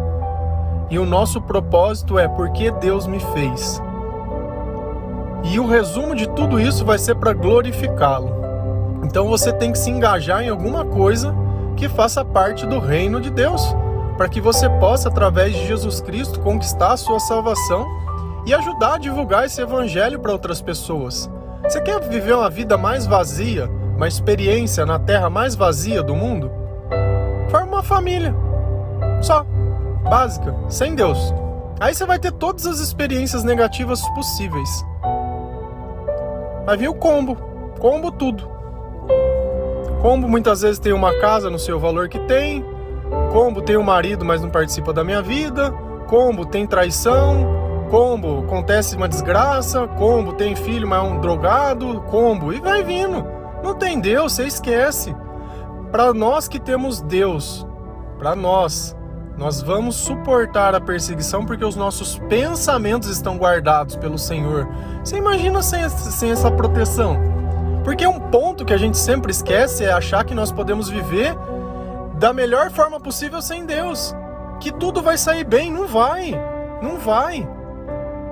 E 0.90 1.00
o 1.00 1.06
nosso 1.06 1.40
propósito 1.42 2.20
é 2.20 2.28
porque 2.28 2.72
Deus 2.72 3.08
me 3.08 3.22
fez. 3.22 3.82
E 5.46 5.58
o 5.62 5.66
resumo 5.66 6.14
de 6.14 6.28
tudo 6.28 6.60
isso 6.60 6.84
vai 6.84 6.98
ser 6.98 7.16
para 7.16 7.32
glorificá-lo. 7.32 8.43
Então 9.04 9.28
você 9.28 9.52
tem 9.52 9.72
que 9.72 9.78
se 9.78 9.90
engajar 9.90 10.44
em 10.44 10.50
alguma 10.50 10.86
coisa 10.86 11.36
que 11.76 11.90
faça 11.90 12.24
parte 12.24 12.66
do 12.66 12.80
reino 12.80 13.20
de 13.20 13.30
Deus 13.30 13.76
para 14.18 14.30
que 14.30 14.40
você 14.40 14.70
possa, 14.70 15.10
através 15.10 15.54
de 15.54 15.68
Jesus 15.68 16.00
Cristo, 16.02 16.40
conquistar 16.40 16.94
a 16.94 16.98
sua 16.98 17.20
salvação 17.20 17.86
e 18.46 18.54
ajudar 18.54 18.96
a 18.96 18.98
divulgar 18.98 19.46
esse 19.46 19.62
evangelho 19.62 20.20
para 20.20 20.32
outras 20.32 20.62
pessoas. 20.62 21.30
Você 21.64 21.82
quer 21.82 22.00
viver 22.02 22.36
uma 22.36 22.50
vida 22.50 22.78
mais 22.78 23.06
vazia, 23.06 23.70
uma 23.96 24.08
experiência 24.08 24.86
na 24.86 25.00
terra 25.00 25.30
mais 25.30 25.56
vazia 25.56 26.04
do 26.04 26.16
mundo? 26.16 26.52
Forma 27.50 27.68
uma 27.68 27.84
família. 27.84 28.36
Só. 29.22 29.46
Básica, 30.10 30.54
sem 30.68 30.96
Deus. 30.96 31.34
Aí 31.80 31.96
você 31.96 32.06
vai 32.06 32.20
ter 32.20 32.32
todas 32.34 32.68
as 32.68 32.80
experiências 32.80 33.44
negativas 33.44 34.02
possíveis. 34.10 34.86
Vai 36.66 36.78
vir 36.78 36.90
o 36.90 36.94
combo. 36.94 37.36
Combo 37.80 38.12
tudo. 38.12 38.53
Combo 40.04 40.28
muitas 40.28 40.62
vezes 40.62 40.78
tem 40.78 40.94
uma 40.94 41.20
casa 41.20 41.50
no 41.50 41.58
seu 41.58 41.80
valor 41.80 42.08
que 42.08 42.20
tem. 42.20 42.64
Combo 43.32 43.60
tem 43.60 43.76
um 43.76 43.84
marido, 43.84 44.24
mas 44.24 44.40
não 44.40 44.52
participa 44.52 44.94
da 44.94 45.04
minha 45.04 45.24
vida. 45.24 45.72
Combo 46.08 46.46
tem 46.46 46.68
traição 46.68 47.64
combo, 47.94 48.40
acontece 48.40 48.96
uma 48.96 49.08
desgraça, 49.08 49.88
combo, 49.88 50.34
tem 50.34 50.56
filho, 50.56 50.88
mas 50.88 50.98
é 50.98 51.08
um 51.08 51.22
drogado, 51.22 52.02
combo, 52.10 52.52
e 52.52 52.60
vai 52.60 52.84
vindo. 52.84 53.24
Não 53.64 53.76
tem 53.76 54.00
Deus, 54.00 54.34
você 54.34 54.48
esquece. 54.48 55.16
Para 55.92 56.12
nós 56.12 56.48
que 56.48 56.60
temos 56.60 57.04
Deus, 57.04 57.68
para 58.18 58.36
nós, 58.36 58.98
nós 59.38 59.62
vamos 59.62 59.96
suportar 59.96 60.74
a 60.74 60.82
perseguição 60.82 61.46
porque 61.46 61.64
os 61.64 61.76
nossos 61.76 62.18
pensamentos 62.28 63.10
estão 63.10 63.38
guardados 63.38 63.96
pelo 63.96 64.18
Senhor. 64.18 64.68
Você 65.04 65.18
imagina 65.18 65.62
sem, 65.62 65.88
sem 65.90 66.32
essa 66.32 66.50
proteção? 66.50 67.33
Porque 67.84 68.08
um 68.08 68.20
ponto 68.20 68.66
que 68.66 68.74
a 68.74 68.78
gente 68.78 68.98
sempre 68.98 69.32
esquece 69.32 69.84
é 69.84 69.92
achar 69.92 70.24
que 70.24 70.34
nós 70.34 70.52
podemos 70.52 70.90
viver 70.90 71.36
da 72.18 72.32
melhor 72.32 72.72
forma 72.72 73.00
possível 73.00 73.42
sem 73.42 73.66
Deus. 73.66 74.16
Que 74.60 74.72
tudo 74.72 75.02
vai 75.02 75.18
sair 75.18 75.44
bem. 75.44 75.72
Não 75.72 75.88
vai. 75.88 76.32
Não 76.82 76.98
vai. 76.98 77.48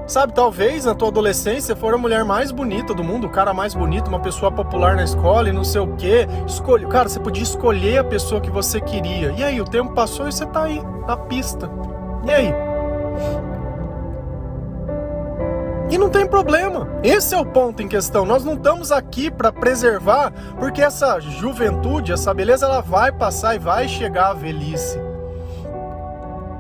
Sabe, 0.08 0.34
talvez 0.34 0.86
na 0.86 0.96
tua 0.96 1.08
adolescência 1.08 1.75
for 1.75 1.93
a 1.93 1.98
mulher 1.98 2.25
mais 2.25 2.51
bonita 2.51 2.93
do 2.93 3.03
mundo, 3.03 3.27
o 3.27 3.29
cara 3.29 3.53
mais 3.53 3.74
bonito, 3.74 4.10
uma 4.10 4.20
pessoa 4.20 4.51
popular 4.51 4.96
na 4.96 5.03
escola 5.03 5.48
e 5.48 5.53
não 5.53 5.63
sei 5.63 5.79
o 5.79 5.96
quê. 5.96 6.27
Escolhe, 6.46 6.86
cara, 6.88 7.08
você 7.08 7.20
podia 7.20 7.43
escolher 7.43 8.00
a 8.00 8.03
pessoa 8.03 8.41
que 8.41 8.51
você 8.51 8.81
queria. 8.81 9.31
E 9.38 9.43
aí, 9.43 9.62
o 9.62 9.65
tempo 9.65 9.93
passou 9.93 10.27
e 10.27 10.31
você 10.31 10.46
tá 10.46 10.63
aí, 10.63 10.81
na 11.08 11.15
pista. 11.15 11.70
E 12.25 12.31
aí? 12.31 12.71
E 15.91 15.98
não 15.98 16.10
tem 16.10 16.25
problema. 16.25 16.88
Esse 17.03 17.36
é 17.36 17.38
o 17.38 17.45
ponto 17.45 17.83
em 17.83 17.88
questão. 17.88 18.25
Nós 18.25 18.45
não 18.45 18.53
estamos 18.53 18.93
aqui 18.93 19.29
para 19.29 19.51
preservar, 19.51 20.31
porque 20.57 20.81
essa 20.81 21.19
juventude, 21.19 22.13
essa 22.13 22.33
beleza, 22.33 22.65
ela 22.65 22.79
vai 22.79 23.12
passar 23.12 23.55
e 23.55 23.60
vai 23.60 23.89
chegar 23.89 24.29
à 24.29 24.33
velhice. 24.33 24.98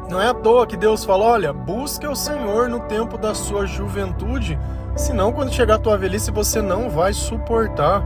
Não 0.09 0.21
é 0.21 0.27
à 0.27 0.33
toa 0.33 0.67
que 0.67 0.75
Deus 0.75 1.05
fala: 1.05 1.23
olha, 1.23 1.53
busque 1.53 2.05
o 2.05 2.13
Senhor 2.13 2.67
no 2.67 2.81
tempo 2.81 3.17
da 3.17 3.33
sua 3.33 3.65
juventude, 3.65 4.59
senão 4.97 5.31
quando 5.31 5.53
chegar 5.53 5.75
a 5.75 5.79
tua 5.79 5.97
velhice 5.97 6.29
você 6.29 6.61
não 6.61 6.89
vai 6.89 7.13
suportar. 7.13 8.03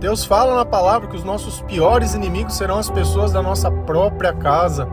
Deus 0.00 0.24
fala 0.24 0.56
na 0.56 0.64
palavra 0.64 1.06
que 1.06 1.16
os 1.16 1.22
nossos 1.22 1.60
piores 1.62 2.14
inimigos 2.14 2.56
serão 2.56 2.78
as 2.78 2.90
pessoas 2.90 3.30
da 3.30 3.40
nossa 3.40 3.70
própria 3.70 4.32
casa. 4.32 4.88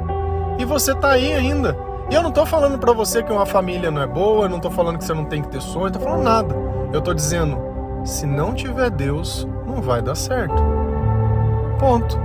E 0.59 0.65
você 0.65 0.93
tá 0.93 1.09
aí 1.09 1.33
ainda. 1.33 1.84
E 2.09 2.13
eu 2.13 2.21
não 2.21 2.31
tô 2.31 2.45
falando 2.45 2.77
para 2.77 2.93
você 2.93 3.23
que 3.23 3.31
uma 3.31 3.45
família 3.45 3.89
não 3.89 4.01
é 4.01 4.07
boa, 4.07 4.45
eu 4.45 4.49
não 4.49 4.59
tô 4.59 4.69
falando 4.69 4.97
que 4.97 5.03
você 5.03 5.13
não 5.13 5.25
tem 5.25 5.41
que 5.41 5.47
ter 5.47 5.61
sonho, 5.61 5.87
eu 5.87 5.91
tô 5.91 5.99
falando 5.99 6.23
nada. 6.23 6.55
Eu 6.93 7.01
tô 7.01 7.13
dizendo, 7.13 7.57
se 8.03 8.25
não 8.25 8.53
tiver 8.53 8.89
Deus, 8.91 9.47
não 9.65 9.81
vai 9.81 10.01
dar 10.01 10.15
certo. 10.15 10.55
Ponto. 11.79 12.17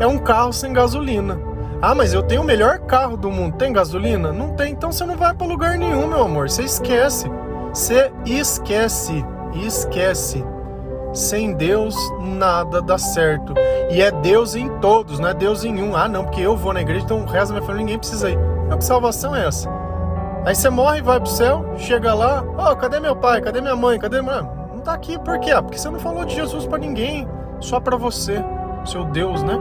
É 0.00 0.06
um 0.06 0.18
carro 0.18 0.52
sem 0.52 0.72
gasolina. 0.72 1.38
Ah, 1.82 1.94
mas 1.94 2.12
eu 2.12 2.22
tenho 2.22 2.42
o 2.42 2.44
melhor 2.44 2.78
carro 2.80 3.16
do 3.16 3.30
mundo. 3.30 3.56
Tem 3.56 3.72
gasolina? 3.72 4.32
Não 4.32 4.54
tem. 4.54 4.72
Então 4.72 4.90
você 4.90 5.04
não 5.04 5.16
vai 5.16 5.34
para 5.34 5.46
lugar 5.46 5.78
nenhum, 5.78 6.06
meu 6.06 6.24
amor. 6.24 6.48
Você 6.48 6.62
esquece. 6.62 7.30
Você 7.72 8.10
esquece. 8.26 9.24
Esquece. 9.54 10.44
Sem 11.12 11.54
Deus 11.54 11.94
nada 12.20 12.80
dá 12.80 12.96
certo. 12.96 13.54
E 13.90 14.00
é 14.00 14.10
Deus 14.10 14.54
em 14.54 14.68
todos, 14.78 15.18
não 15.18 15.28
é 15.28 15.34
Deus 15.34 15.64
em 15.64 15.82
um. 15.82 15.96
Ah, 15.96 16.08
não, 16.08 16.24
porque 16.24 16.40
eu 16.40 16.56
vou 16.56 16.72
na 16.72 16.80
igreja, 16.80 17.04
então 17.04 17.22
o 17.22 17.26
resto 17.26 17.48
da 17.48 17.54
minha 17.54 17.66
família 17.66 17.84
ninguém 17.84 17.98
precisa 17.98 18.30
ir. 18.30 18.38
Não, 18.70 18.78
que 18.78 18.84
salvação 18.84 19.36
é 19.36 19.46
essa? 19.46 19.68
Aí 20.46 20.54
você 20.54 20.70
morre 20.70 21.00
e 21.00 21.02
vai 21.02 21.20
pro 21.20 21.28
céu, 21.28 21.66
chega 21.76 22.14
lá, 22.14 22.42
ó, 22.56 22.72
oh, 22.72 22.76
cadê 22.76 22.98
meu 22.98 23.14
pai? 23.14 23.42
Cadê 23.42 23.60
minha 23.60 23.76
mãe? 23.76 23.98
Cadê 23.98 24.22
minha... 24.22 24.40
Não 24.40 24.80
tá 24.80 24.94
aqui, 24.94 25.18
por 25.18 25.38
quê? 25.40 25.50
Ah, 25.50 25.62
porque 25.62 25.76
você 25.76 25.90
não 25.90 26.00
falou 26.00 26.24
de 26.24 26.34
Jesus 26.34 26.66
para 26.66 26.78
ninguém, 26.78 27.28
só 27.60 27.78
para 27.78 27.98
você, 27.98 28.42
seu 28.86 29.04
Deus, 29.04 29.42
né? 29.42 29.58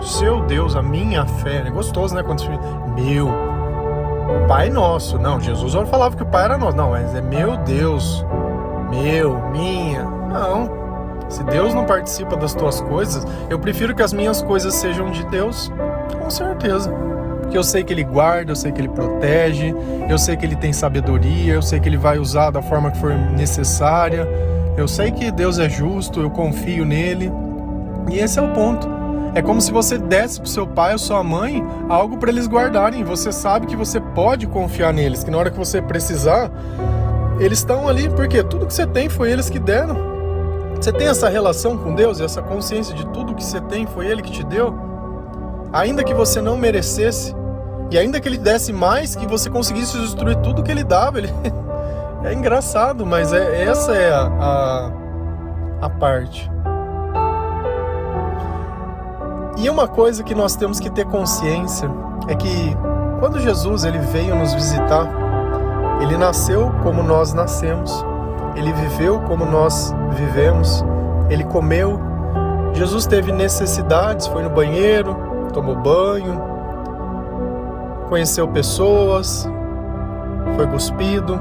seu 0.00 0.42
Deus, 0.42 0.76
a 0.76 0.82
minha 0.82 1.26
fé. 1.26 1.64
É 1.66 1.70
gostoso, 1.70 2.14
né? 2.14 2.22
Quando 2.22 2.40
você 2.40 2.50
meu, 2.94 3.28
o 3.28 4.46
Pai 4.48 4.70
nosso. 4.70 5.18
Não, 5.18 5.40
Jesus 5.40 5.74
falava 5.88 6.16
que 6.16 6.22
o 6.22 6.26
Pai 6.26 6.44
era 6.44 6.58
nosso. 6.58 6.76
Não, 6.76 6.90
mas 6.90 7.14
é 7.14 7.20
meu 7.20 7.56
Deus, 7.58 8.24
meu, 8.90 9.38
minha. 9.50 10.04
Não. 10.04 10.86
Se 11.28 11.42
Deus 11.44 11.74
não 11.74 11.84
participa 11.84 12.36
das 12.36 12.54
tuas 12.54 12.80
coisas, 12.80 13.26
eu 13.50 13.58
prefiro 13.58 13.94
que 13.94 14.02
as 14.02 14.12
minhas 14.12 14.42
coisas 14.42 14.74
sejam 14.74 15.10
de 15.10 15.24
Deus, 15.24 15.72
com 16.22 16.30
certeza. 16.30 16.92
Porque 17.46 17.56
eu 17.56 17.62
sei 17.62 17.84
que 17.84 17.92
Ele 17.92 18.02
guarda, 18.02 18.50
eu 18.50 18.56
sei 18.56 18.72
que 18.72 18.80
Ele 18.80 18.88
protege, 18.88 19.72
eu 20.10 20.18
sei 20.18 20.36
que 20.36 20.44
Ele 20.44 20.56
tem 20.56 20.72
sabedoria, 20.72 21.54
eu 21.54 21.62
sei 21.62 21.78
que 21.78 21.88
Ele 21.88 21.96
vai 21.96 22.18
usar 22.18 22.50
da 22.50 22.60
forma 22.60 22.90
que 22.90 22.98
for 22.98 23.14
necessária. 23.14 24.26
Eu 24.76 24.88
sei 24.88 25.12
que 25.12 25.30
Deus 25.30 25.58
é 25.60 25.68
justo, 25.68 26.20
eu 26.20 26.28
confio 26.28 26.84
nele. 26.84 27.30
E 28.10 28.18
esse 28.18 28.38
é 28.38 28.42
o 28.42 28.52
ponto. 28.52 28.88
É 29.32 29.40
como 29.40 29.60
se 29.60 29.70
você 29.70 29.96
desse 29.96 30.40
pro 30.40 30.48
seu 30.48 30.66
pai 30.66 30.92
ou 30.92 30.98
sua 30.98 31.22
mãe 31.22 31.64
algo 31.88 32.16
para 32.18 32.30
eles 32.30 32.48
guardarem. 32.48 33.04
Você 33.04 33.30
sabe 33.30 33.66
que 33.66 33.76
você 33.76 34.00
pode 34.00 34.48
confiar 34.48 34.92
neles, 34.92 35.22
que 35.22 35.30
na 35.30 35.38
hora 35.38 35.50
que 35.50 35.58
você 35.58 35.80
precisar, 35.80 36.50
eles 37.38 37.58
estão 37.58 37.88
ali, 37.88 38.08
porque 38.10 38.42
tudo 38.42 38.66
que 38.66 38.74
você 38.74 38.86
tem 38.86 39.08
foi 39.08 39.30
eles 39.30 39.48
que 39.48 39.60
deram. 39.60 39.96
Você 40.74 40.92
tem 40.92 41.06
essa 41.06 41.28
relação 41.28 41.78
com 41.78 41.94
Deus, 41.94 42.20
essa 42.20 42.42
consciência 42.42 42.92
de 42.92 43.06
tudo 43.06 43.34
que 43.34 43.44
você 43.44 43.60
tem 43.60 43.86
foi 43.86 44.06
Ele 44.08 44.20
que 44.20 44.32
te 44.32 44.42
deu? 44.42 44.85
Ainda 45.76 46.02
que 46.02 46.14
você 46.14 46.40
não 46.40 46.56
merecesse, 46.56 47.36
e 47.90 47.98
ainda 47.98 48.18
que 48.18 48.26
Ele 48.26 48.38
desse 48.38 48.72
mais, 48.72 49.14
que 49.14 49.26
você 49.26 49.50
conseguisse 49.50 49.98
destruir 49.98 50.34
tudo 50.36 50.62
que 50.62 50.70
Ele 50.70 50.82
dava, 50.82 51.18
ele... 51.18 51.30
é 52.24 52.32
engraçado, 52.32 53.04
mas 53.04 53.30
é, 53.30 53.64
essa 53.64 53.94
é 53.94 54.10
a, 54.10 54.22
a, 54.40 54.90
a 55.82 55.90
parte. 55.90 56.50
E 59.58 59.68
uma 59.68 59.86
coisa 59.86 60.24
que 60.24 60.34
nós 60.34 60.56
temos 60.56 60.80
que 60.80 60.88
ter 60.88 61.04
consciência 61.04 61.90
é 62.26 62.34
que 62.34 62.74
quando 63.20 63.38
Jesus 63.38 63.84
ele 63.84 63.98
veio 63.98 64.34
nos 64.34 64.54
visitar, 64.54 65.06
ele 66.00 66.16
nasceu 66.16 66.72
como 66.82 67.02
nós 67.02 67.34
nascemos, 67.34 68.02
ele 68.54 68.72
viveu 68.72 69.20
como 69.20 69.44
nós 69.44 69.94
vivemos, 70.12 70.82
ele 71.28 71.44
comeu. 71.44 72.00
Jesus 72.72 73.06
teve 73.06 73.30
necessidades, 73.30 74.26
foi 74.26 74.42
no 74.42 74.50
banheiro, 74.50 75.25
tomou 75.56 75.74
banho, 75.74 76.38
conheceu 78.10 78.46
pessoas, 78.46 79.48
foi 80.54 80.66
cuspido, 80.66 81.40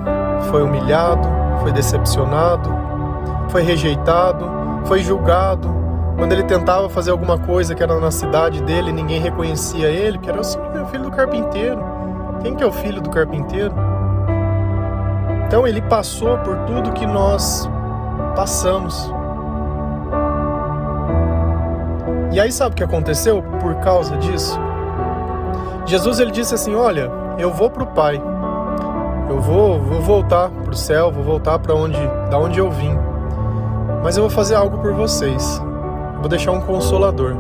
foi 0.50 0.64
humilhado, 0.64 1.28
foi 1.62 1.74
decepcionado, 1.74 2.70
foi 3.50 3.62
rejeitado, 3.62 4.50
foi 4.86 5.02
julgado, 5.02 5.68
quando 6.16 6.32
ele 6.32 6.44
tentava 6.44 6.88
fazer 6.88 7.12
alguma 7.12 7.38
coisa 7.38 7.76
que 7.76 7.84
era 7.84 8.00
na 8.00 8.10
cidade 8.10 8.64
dele, 8.64 8.94
ninguém 8.94 9.20
reconhecia 9.20 9.90
ele, 9.90 10.18
que 10.18 10.30
era 10.30 10.40
o 10.40 10.86
filho 10.88 11.04
do 11.04 11.12
carpinteiro. 11.12 11.84
Quem 12.42 12.56
que 12.56 12.64
é 12.64 12.66
o 12.66 12.72
filho 12.72 13.02
do 13.02 13.10
carpinteiro? 13.10 13.74
Então 15.46 15.68
ele 15.68 15.82
passou 15.82 16.38
por 16.38 16.56
tudo 16.60 16.94
que 16.94 17.06
nós 17.06 17.70
passamos. 18.34 19.14
E 22.36 22.40
aí 22.40 22.52
sabe 22.52 22.74
o 22.74 22.76
que 22.76 22.84
aconteceu 22.84 23.42
por 23.60 23.76
causa 23.76 24.16
disso? 24.18 24.60
Jesus 25.88 26.20
ele 26.20 26.32
disse 26.32 26.54
assim: 26.54 26.76
"Olha, 26.76 27.10
eu 27.40 27.52
vou 27.52 27.70
para 27.70 27.84
o 27.84 27.88
Pai. 27.88 28.22
Eu 29.28 29.40
vou, 29.42 29.80
vou 29.80 30.02
voltar 30.02 30.50
para 30.50 30.72
o 30.72 30.76
céu, 30.76 31.12
vou 31.12 31.24
voltar 31.24 31.58
para 31.58 31.74
onde, 31.74 31.98
da 32.30 32.38
onde 32.38 32.60
eu 32.60 32.70
vim. 32.70 32.96
Mas 34.04 34.18
eu 34.18 34.22
vou 34.22 34.30
fazer 34.30 34.54
algo 34.54 34.78
por 34.78 34.94
vocês 34.94 35.60
vou 36.26 36.30
deixar 36.30 36.54
um 36.54 36.62
consolador, 36.62 37.36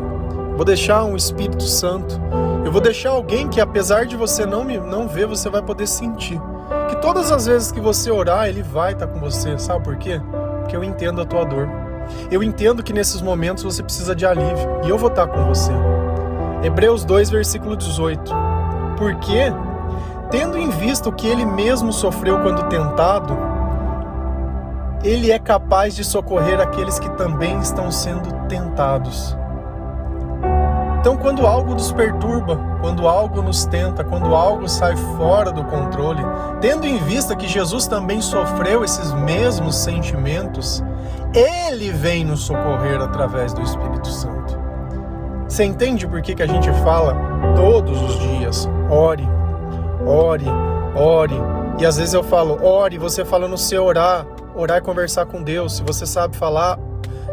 vou 0.56 0.64
deixar 0.64 1.04
um 1.06 1.16
Espírito 1.16 1.64
Santo, 1.64 2.22
eu 2.64 2.72
vou 2.72 2.80
deixar 2.80 3.10
alguém 3.10 3.48
que, 3.48 3.60
apesar 3.60 4.06
de 4.06 4.16
você 4.16 4.46
não, 4.46 4.64
me, 4.64 4.78
não 4.78 5.08
ver, 5.08 5.26
você 5.26 5.50
vai 5.50 5.64
poder 5.64 5.88
sentir. 5.88 6.40
Que 6.88 6.96
todas 6.98 7.32
as 7.32 7.48
vezes 7.48 7.72
que 7.72 7.80
você 7.80 8.12
orar, 8.12 8.48
ele 8.48 8.62
vai 8.62 8.94
estar 8.94 9.08
com 9.08 9.20
você. 9.20 9.58
Sabe 9.58 9.84
por 9.84 9.96
quê? 9.96 10.22
Porque 10.60 10.76
eu 10.76 10.84
entendo 10.84 11.20
a 11.20 11.26
tua 11.26 11.44
dor. 11.46 11.68
Eu 12.32 12.44
entendo 12.44 12.84
que 12.84 12.94
nesses 12.94 13.22
momentos 13.22 13.64
você 13.64 13.84
precisa 13.84 14.16
de 14.16 14.26
alívio 14.26 14.82
e 14.84 14.90
eu 14.90 14.98
vou 14.98 15.10
estar 15.10 15.28
com 15.28 15.46
você. 15.46 15.72
Hebreus 16.64 17.06
2, 17.06 17.30
versículo 17.30 17.76
18. 17.76 18.34
Porque, 18.98 19.54
tendo 20.32 20.58
em 20.58 20.70
vista 20.70 21.10
o 21.10 21.14
que 21.14 21.28
ele 21.28 21.46
mesmo 21.46 21.94
sofreu 21.94 22.40
quando 22.40 22.68
tentado, 22.70 23.38
ele 25.04 25.32
é 25.32 25.38
capaz 25.38 25.96
de 25.96 26.04
socorrer 26.04 26.60
aqueles 26.60 26.98
que 26.98 27.10
também 27.12 27.60
estão 27.60 27.92
sendo 27.92 28.48
tentados. 28.48 29.38
Então, 31.06 31.16
quando 31.16 31.46
algo 31.46 31.76
nos 31.76 31.92
perturba, 31.92 32.60
quando 32.82 33.08
algo 33.08 33.40
nos 33.44 33.64
tenta, 33.66 34.04
quando 34.04 34.34
algo 34.34 34.68
sai 34.68 34.96
fora 34.96 35.52
do 35.52 35.64
controle, 35.66 36.24
tendo 36.60 36.88
em 36.88 36.98
vista 36.98 37.36
que 37.36 37.48
Jesus 37.48 37.86
também 37.86 38.20
sofreu 38.22 38.84
esses 38.84 39.14
mesmos 39.14 39.76
sentimentos, 39.76 40.84
ele 41.36 41.92
vem 41.92 42.24
nos 42.24 42.42
socorrer 42.42 43.02
através 43.02 43.54
do 43.54 43.62
Espírito 43.62 44.08
Santo. 44.08 44.58
Você 45.48 45.66
entende 45.66 46.08
por 46.08 46.22
que, 46.22 46.34
que 46.34 46.42
a 46.42 46.48
gente 46.48 46.72
fala 46.84 47.16
todos 47.56 48.02
os 48.02 48.20
dias? 48.20 48.70
Ore, 48.90 49.28
ore, 50.06 50.46
ore. 50.96 51.36
E 51.78 51.86
às 51.86 51.98
vezes 51.98 52.14
eu 52.14 52.24
falo, 52.24 52.64
ore, 52.66 52.98
você 52.98 53.26
fala 53.26 53.48
no 53.48 53.58
seu 53.58 53.84
orar. 53.84 54.26
Orar 54.56 54.78
é 54.78 54.82
conversar 54.82 55.26
com 55.26 55.44
Deus. 55.44 55.78
Se 55.78 55.84
você 55.84 56.06
sabe 56.06 56.38
falar, 56.38 56.80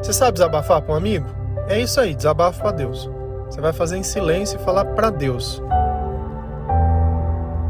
você 0.02 0.12
sabe 0.12 0.32
desabafar 0.32 0.82
com 0.82 0.92
um 0.92 0.96
amigo? 0.96 1.26
É 1.68 1.80
isso 1.80 2.00
aí, 2.00 2.14
desabafa 2.14 2.60
para 2.60 2.72
Deus. 2.72 3.08
Você 3.46 3.60
vai 3.60 3.72
fazer 3.72 3.96
em 3.96 4.02
silêncio 4.02 4.58
e 4.60 4.64
falar 4.64 4.84
para 4.84 5.10
Deus. 5.10 5.62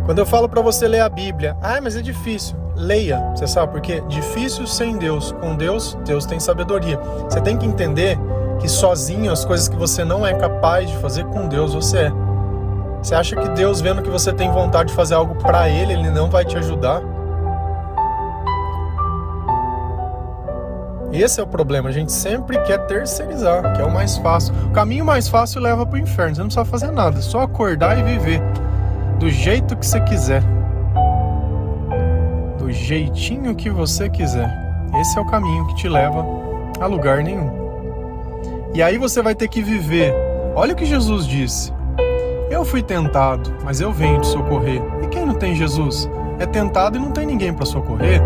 Quando 0.06 0.18
eu 0.18 0.26
falo 0.26 0.48
para 0.48 0.62
você 0.62 0.88
ler 0.88 1.00
a 1.00 1.08
Bíblia, 1.08 1.56
ah, 1.62 1.80
mas 1.80 1.94
é 1.94 2.00
difícil. 2.00 2.61
Leia. 2.82 3.22
Você 3.32 3.46
sabe 3.46 3.70
por 3.70 3.80
quê? 3.80 4.02
Difícil 4.08 4.66
sem 4.66 4.98
Deus. 4.98 5.30
Com 5.40 5.54
Deus, 5.54 5.96
Deus 6.04 6.26
tem 6.26 6.40
sabedoria. 6.40 6.98
Você 7.30 7.40
tem 7.40 7.56
que 7.56 7.64
entender 7.64 8.18
que 8.58 8.68
sozinho 8.68 9.30
as 9.30 9.44
coisas 9.44 9.68
que 9.68 9.76
você 9.76 10.04
não 10.04 10.26
é 10.26 10.34
capaz 10.34 10.90
de 10.90 10.96
fazer 10.96 11.24
com 11.26 11.46
Deus 11.46 11.74
você 11.74 11.98
é. 11.98 12.12
Você 13.00 13.14
acha 13.14 13.36
que 13.36 13.48
Deus 13.50 13.80
vendo 13.80 14.02
que 14.02 14.10
você 14.10 14.32
tem 14.32 14.50
vontade 14.50 14.88
de 14.88 14.96
fazer 14.96 15.14
algo 15.14 15.36
para 15.36 15.68
ele, 15.68 15.92
ele 15.92 16.10
não 16.10 16.28
vai 16.28 16.44
te 16.44 16.56
ajudar? 16.58 17.00
Esse 21.12 21.40
é 21.40 21.42
o 21.42 21.46
problema, 21.46 21.88
a 21.88 21.92
gente 21.92 22.10
sempre 22.10 22.58
quer 22.62 22.78
terceirizar, 22.86 23.74
que 23.74 23.82
é 23.82 23.84
o 23.84 23.92
mais 23.92 24.16
fácil. 24.18 24.54
O 24.66 24.70
caminho 24.70 25.04
mais 25.04 25.28
fácil 25.28 25.60
leva 25.60 25.86
para 25.86 25.96
o 25.96 25.98
inferno, 25.98 26.34
você 26.34 26.40
não 26.40 26.48
precisa 26.48 26.64
fazer 26.64 26.90
nada, 26.90 27.18
é 27.18 27.22
só 27.22 27.42
acordar 27.42 27.98
e 27.98 28.02
viver 28.02 28.40
do 29.18 29.30
jeito 29.30 29.76
que 29.76 29.86
você 29.86 30.00
quiser. 30.00 30.42
Jeitinho 32.92 33.54
que 33.54 33.70
você 33.70 34.06
quiser. 34.10 34.50
Esse 35.00 35.16
é 35.16 35.22
o 35.22 35.24
caminho 35.24 35.66
que 35.68 35.76
te 35.76 35.88
leva 35.88 36.26
a 36.78 36.84
lugar 36.84 37.22
nenhum. 37.22 37.50
E 38.74 38.82
aí 38.82 38.98
você 38.98 39.22
vai 39.22 39.34
ter 39.34 39.48
que 39.48 39.62
viver. 39.62 40.14
Olha 40.54 40.74
o 40.74 40.76
que 40.76 40.84
Jesus 40.84 41.26
disse. 41.26 41.72
Eu 42.50 42.66
fui 42.66 42.82
tentado, 42.82 43.50
mas 43.64 43.80
eu 43.80 43.90
venho 43.92 44.20
te 44.20 44.26
socorrer. 44.26 44.82
E 45.02 45.06
quem 45.06 45.24
não 45.24 45.32
tem 45.32 45.54
Jesus? 45.54 46.06
É 46.38 46.44
tentado 46.44 46.98
e 46.98 47.00
não 47.00 47.12
tem 47.12 47.24
ninguém 47.24 47.54
para 47.54 47.64
socorrer. 47.64 48.20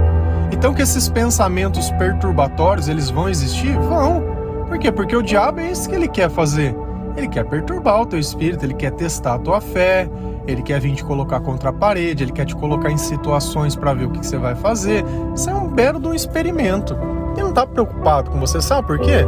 Então 0.50 0.74
que 0.74 0.82
esses 0.82 1.08
pensamentos 1.08 1.88
perturbatórios, 1.92 2.88
eles 2.88 3.08
vão 3.08 3.28
existir? 3.28 3.72
Vão. 3.78 4.20
Por 4.66 4.80
quê? 4.80 4.90
Porque 4.90 5.14
o 5.14 5.22
diabo 5.22 5.60
é 5.60 5.70
isso 5.70 5.88
que 5.88 5.94
ele 5.94 6.08
quer 6.08 6.28
fazer. 6.28 6.74
Ele 7.16 7.28
quer 7.28 7.44
perturbar 7.44 8.02
o 8.02 8.06
teu 8.06 8.18
espírito, 8.18 8.64
ele 8.64 8.74
quer 8.74 8.92
testar 8.92 9.34
a 9.34 9.38
tua 9.38 9.60
fé, 9.60 10.08
ele 10.46 10.62
quer 10.62 10.80
vir 10.80 10.94
te 10.94 11.04
colocar 11.04 11.40
contra 11.40 11.70
a 11.70 11.72
parede, 11.72 12.24
ele 12.24 12.32
quer 12.32 12.44
te 12.44 12.54
colocar 12.54 12.90
em 12.90 12.96
situações 12.96 13.74
para 13.74 13.94
ver 13.94 14.04
o 14.04 14.10
que, 14.10 14.24
você 14.24 14.36
vai 14.36 14.54
fazer. 14.54 15.04
Isso 15.34 15.48
é 15.48 15.54
um 15.54 15.68
belo 15.68 15.98
de 15.98 16.08
um 16.08 16.14
experimento. 16.14 16.96
Ele 17.34 17.44
não 17.44 17.52
tá 17.52 17.66
preocupado 17.66 18.30
com 18.30 18.38
você, 18.38 18.60
sabe 18.60 18.86
por 18.86 18.98
quê? 18.98 19.24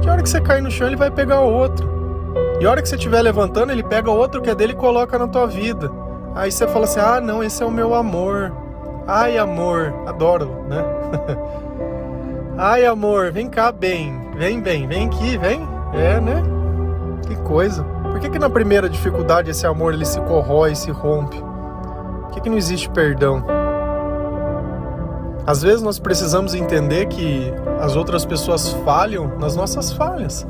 Que 0.00 0.08
a 0.08 0.12
hora 0.12 0.22
que 0.22 0.28
você 0.28 0.40
cair 0.40 0.62
no 0.62 0.70
chão, 0.70 0.86
ele 0.86 0.96
vai 0.96 1.10
pegar 1.10 1.40
outro. 1.40 1.88
E 2.60 2.66
a 2.66 2.70
hora 2.70 2.82
que 2.82 2.88
você 2.88 2.94
estiver 2.94 3.22
levantando, 3.22 3.72
ele 3.72 3.82
pega 3.82 4.10
outro 4.10 4.40
que 4.40 4.50
é 4.50 4.54
dele 4.54 4.72
e 4.72 4.76
coloca 4.76 5.18
na 5.18 5.26
tua 5.26 5.46
vida. 5.46 5.90
Aí 6.34 6.52
você 6.52 6.68
fala 6.68 6.84
assim: 6.84 7.00
ah, 7.00 7.20
não, 7.20 7.42
esse 7.42 7.62
é 7.62 7.66
o 7.66 7.70
meu 7.70 7.94
amor. 7.94 8.52
Ai, 9.06 9.38
amor, 9.38 9.92
adoro, 10.06 10.64
né? 10.68 10.84
Ai, 12.56 12.84
amor, 12.84 13.32
vem 13.32 13.48
cá 13.48 13.72
bem. 13.72 14.14
Vem 14.36 14.60
bem, 14.60 14.86
vem 14.86 15.06
aqui, 15.06 15.36
vem. 15.38 15.66
É, 15.94 16.20
né? 16.20 16.59
Coisa. 17.50 17.82
Por 17.82 18.20
que, 18.20 18.30
que 18.30 18.38
na 18.38 18.48
primeira 18.48 18.88
dificuldade 18.88 19.50
esse 19.50 19.66
amor 19.66 19.92
ele 19.92 20.04
se 20.04 20.20
corrói, 20.20 20.72
se 20.76 20.92
rompe? 20.92 21.36
Por 21.36 22.30
que, 22.30 22.42
que 22.42 22.48
não 22.48 22.56
existe 22.56 22.88
perdão? 22.88 23.44
Às 25.44 25.60
vezes 25.60 25.82
nós 25.82 25.98
precisamos 25.98 26.54
entender 26.54 27.06
que 27.06 27.52
as 27.80 27.96
outras 27.96 28.24
pessoas 28.24 28.70
falham 28.84 29.36
nas 29.40 29.56
nossas 29.56 29.92
falhas. 29.92 30.46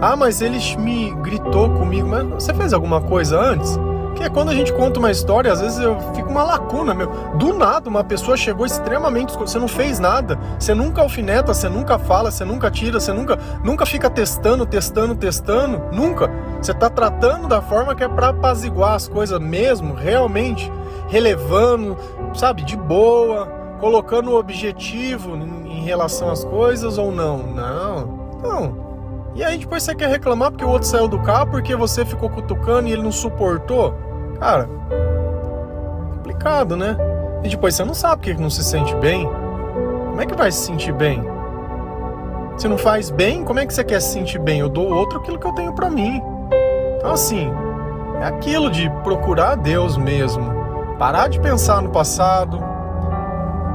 Ah, 0.00 0.14
mas 0.14 0.40
ele 0.40 0.60
me 0.78 1.12
gritou 1.16 1.68
comigo, 1.70 2.06
mas 2.06 2.24
você 2.28 2.54
fez 2.54 2.72
alguma 2.72 3.00
coisa 3.00 3.36
antes? 3.36 3.76
Que 4.14 4.22
é 4.22 4.28
quando 4.28 4.50
a 4.50 4.54
gente 4.54 4.72
conta 4.72 4.98
uma 4.98 5.10
história, 5.10 5.52
às 5.52 5.60
vezes 5.60 5.78
eu 5.78 5.98
fico 6.14 6.28
uma 6.28 6.44
lacuna, 6.44 6.94
meu. 6.94 7.08
Do 7.36 7.52
nada, 7.52 7.88
uma 7.90 8.04
pessoa 8.04 8.36
chegou 8.36 8.64
extremamente. 8.64 9.36
Você 9.36 9.58
não 9.58 9.68
fez 9.68 9.98
nada. 9.98 10.38
Você 10.58 10.72
nunca 10.74 11.02
alfineta, 11.02 11.52
você 11.52 11.68
nunca 11.68 11.98
fala, 11.98 12.30
você 12.30 12.44
nunca 12.44 12.70
tira, 12.70 13.00
você 13.00 13.12
nunca, 13.12 13.38
nunca 13.62 13.84
fica 13.84 14.08
testando, 14.08 14.64
testando, 14.64 15.14
testando. 15.16 15.82
Nunca. 15.92 16.30
Você 16.60 16.72
está 16.72 16.88
tratando 16.88 17.48
da 17.48 17.60
forma 17.60 17.94
que 17.94 18.04
é 18.04 18.08
para 18.08 18.28
apaziguar 18.28 18.94
as 18.94 19.08
coisas 19.08 19.38
mesmo, 19.40 19.94
realmente. 19.94 20.70
Relevando, 21.08 21.96
sabe, 22.34 22.62
de 22.62 22.76
boa, 22.76 23.46
colocando 23.80 24.30
o 24.30 24.38
objetivo 24.38 25.36
em 25.36 25.82
relação 25.82 26.30
às 26.30 26.44
coisas 26.44 26.98
ou 26.98 27.12
não. 27.12 27.38
Não. 27.38 28.24
Não. 28.42 28.84
E 29.34 29.42
aí 29.42 29.58
depois 29.58 29.82
você 29.82 29.94
quer 29.94 30.08
reclamar 30.08 30.52
porque 30.52 30.64
o 30.64 30.68
outro 30.68 30.86
saiu 30.86 31.08
do 31.08 31.18
carro, 31.18 31.48
porque 31.50 31.74
você 31.74 32.04
ficou 32.04 32.30
cutucando 32.30 32.88
e 32.88 32.92
ele 32.92 33.02
não 33.02 33.10
suportou. 33.10 33.92
Cara, 34.44 34.68
complicado, 36.16 36.76
né? 36.76 36.98
E 37.42 37.48
depois 37.48 37.74
você 37.74 37.82
não 37.82 37.94
sabe 37.94 38.20
que 38.20 38.34
não 38.34 38.50
se 38.50 38.62
sente 38.62 38.94
bem. 38.96 39.26
Como 39.26 40.20
é 40.20 40.26
que 40.26 40.34
vai 40.34 40.52
se 40.52 40.66
sentir 40.66 40.92
bem? 40.92 41.24
Se 42.58 42.68
não 42.68 42.76
faz 42.76 43.08
bem, 43.08 43.42
como 43.42 43.58
é 43.58 43.64
que 43.64 43.72
você 43.72 43.82
quer 43.82 44.00
se 44.00 44.12
sentir 44.12 44.38
bem? 44.38 44.60
Eu 44.60 44.68
dou 44.68 44.86
outro 44.92 45.18
aquilo 45.18 45.38
que 45.38 45.46
eu 45.46 45.54
tenho 45.54 45.72
para 45.72 45.88
mim. 45.88 46.20
Então 46.98 47.12
assim, 47.12 47.50
é 48.20 48.26
aquilo 48.26 48.70
de 48.70 48.90
procurar 49.02 49.54
Deus 49.54 49.96
mesmo. 49.96 50.44
Parar 50.98 51.28
de 51.28 51.40
pensar 51.40 51.80
no 51.80 51.88
passado, 51.88 52.62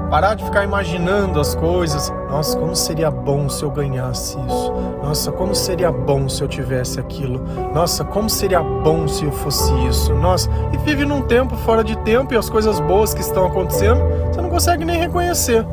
Parar 0.09 0.33
de 0.33 0.43
ficar 0.43 0.63
imaginando 0.63 1.39
as 1.39 1.53
coisas. 1.53 2.11
Nossa, 2.29 2.57
como 2.57 2.75
seria 2.75 3.11
bom 3.11 3.47
se 3.47 3.61
eu 3.63 3.69
ganhasse 3.69 4.39
isso. 4.39 4.73
Nossa, 5.03 5.31
como 5.31 5.53
seria 5.53 5.91
bom 5.91 6.27
se 6.27 6.41
eu 6.41 6.47
tivesse 6.47 6.99
aquilo. 6.99 7.39
Nossa, 7.73 8.03
como 8.03 8.27
seria 8.27 8.61
bom 8.61 9.07
se 9.07 9.25
eu 9.25 9.31
fosse 9.31 9.71
isso. 9.87 10.13
Nossa, 10.15 10.49
e 10.73 10.77
vive 10.77 11.05
num 11.05 11.21
tempo 11.21 11.55
fora 11.57 11.83
de 11.83 11.95
tempo 11.99 12.33
e 12.33 12.37
as 12.37 12.49
coisas 12.49 12.79
boas 12.79 13.13
que 13.13 13.21
estão 13.21 13.45
acontecendo, 13.45 14.01
você 14.31 14.41
não 14.41 14.49
consegue 14.49 14.83
nem 14.83 14.97
reconhecer. 14.97 15.63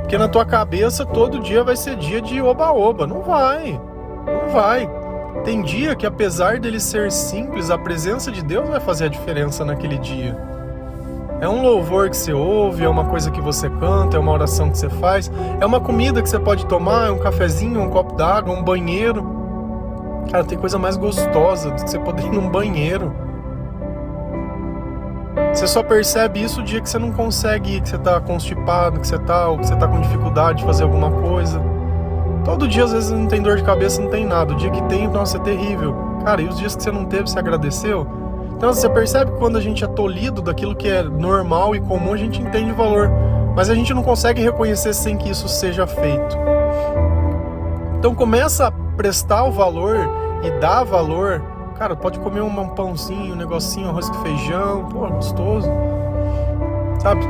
Porque 0.00 0.16
na 0.16 0.28
tua 0.28 0.46
cabeça 0.46 1.04
todo 1.04 1.40
dia 1.40 1.62
vai 1.62 1.76
ser 1.76 1.96
dia 1.96 2.22
de 2.22 2.40
oba-oba. 2.40 3.06
Não 3.06 3.20
vai. 3.20 3.78
Não 4.26 4.54
vai. 4.54 4.88
Tem 5.44 5.60
dia 5.60 5.94
que 5.94 6.06
apesar 6.06 6.58
dele 6.58 6.80
ser 6.80 7.12
simples, 7.12 7.70
a 7.70 7.76
presença 7.76 8.32
de 8.32 8.42
Deus 8.42 8.66
vai 8.68 8.80
fazer 8.80 9.04
a 9.04 9.08
diferença 9.08 9.66
naquele 9.66 9.98
dia. 9.98 10.53
É 11.40 11.48
um 11.48 11.62
louvor 11.62 12.08
que 12.08 12.16
você 12.16 12.32
ouve, 12.32 12.84
é 12.84 12.88
uma 12.88 13.04
coisa 13.04 13.30
que 13.30 13.40
você 13.40 13.68
canta, 13.68 14.16
é 14.16 14.20
uma 14.20 14.32
oração 14.32 14.70
que 14.70 14.78
você 14.78 14.88
faz, 14.88 15.30
é 15.60 15.66
uma 15.66 15.80
comida 15.80 16.22
que 16.22 16.28
você 16.28 16.38
pode 16.38 16.64
tomar, 16.66 17.08
é 17.08 17.10
um 17.10 17.18
cafezinho, 17.18 17.80
um 17.80 17.90
copo 17.90 18.14
d'água, 18.14 18.54
um 18.54 18.62
banheiro. 18.62 19.24
Cara, 20.30 20.44
tem 20.44 20.56
coisa 20.56 20.78
mais 20.78 20.96
gostosa 20.96 21.70
do 21.70 21.82
que 21.82 21.90
você 21.90 21.98
poder 21.98 22.24
ir 22.24 22.32
num 22.32 22.48
banheiro. 22.48 23.12
Você 25.52 25.66
só 25.66 25.82
percebe 25.82 26.42
isso 26.42 26.60
o 26.60 26.64
dia 26.64 26.80
que 26.80 26.88
você 26.88 26.98
não 26.98 27.12
consegue 27.12 27.76
ir, 27.76 27.80
que 27.80 27.88
você 27.88 27.98
tá 27.98 28.20
constipado, 28.20 29.00
que 29.00 29.06
você 29.06 29.18
tá, 29.18 29.48
ou 29.48 29.58
que 29.58 29.66
você 29.66 29.76
tá 29.76 29.86
com 29.86 30.00
dificuldade 30.00 30.58
de 30.58 30.64
fazer 30.64 30.84
alguma 30.84 31.10
coisa. 31.10 31.60
Todo 32.44 32.68
dia, 32.68 32.84
às 32.84 32.92
vezes, 32.92 33.10
não 33.10 33.26
tem 33.26 33.42
dor 33.42 33.56
de 33.56 33.64
cabeça, 33.64 34.00
não 34.00 34.10
tem 34.10 34.24
nada. 34.24 34.52
O 34.52 34.56
dia 34.56 34.70
que 34.70 34.82
tem, 34.84 35.08
nossa, 35.08 35.36
é 35.36 35.40
terrível. 35.40 35.94
Cara, 36.24 36.42
e 36.42 36.48
os 36.48 36.58
dias 36.58 36.76
que 36.76 36.82
você 36.82 36.90
não 36.90 37.04
teve, 37.04 37.28
você 37.28 37.38
agradeceu? 37.38 38.23
Então 38.56 38.72
você 38.72 38.88
percebe 38.88 39.32
que 39.32 39.38
quando 39.38 39.58
a 39.58 39.60
gente 39.60 39.84
é 39.84 39.86
tolhido 39.86 40.40
daquilo 40.40 40.74
que 40.74 40.88
é 40.88 41.02
normal 41.02 41.74
e 41.74 41.80
comum, 41.80 42.12
a 42.12 42.16
gente 42.16 42.40
entende 42.40 42.72
o 42.72 42.74
valor, 42.74 43.10
mas 43.54 43.68
a 43.68 43.74
gente 43.74 43.92
não 43.92 44.02
consegue 44.02 44.42
reconhecer 44.42 44.94
sem 44.94 45.16
que 45.16 45.28
isso 45.28 45.48
seja 45.48 45.86
feito. 45.86 46.36
Então 47.98 48.14
começa 48.14 48.68
a 48.68 48.72
prestar 48.96 49.44
o 49.44 49.52
valor 49.52 49.96
e 50.42 50.50
dar 50.60 50.84
valor. 50.84 51.42
Cara, 51.78 51.96
pode 51.96 52.18
comer 52.20 52.40
um 52.40 52.68
pãozinho, 52.68 53.34
um 53.34 53.36
negocinho, 53.36 53.88
arroz 53.88 54.08
com 54.08 54.22
feijão, 54.22 54.84
pô, 54.86 55.06
gostoso. 55.08 55.68
Sabe? 57.00 57.26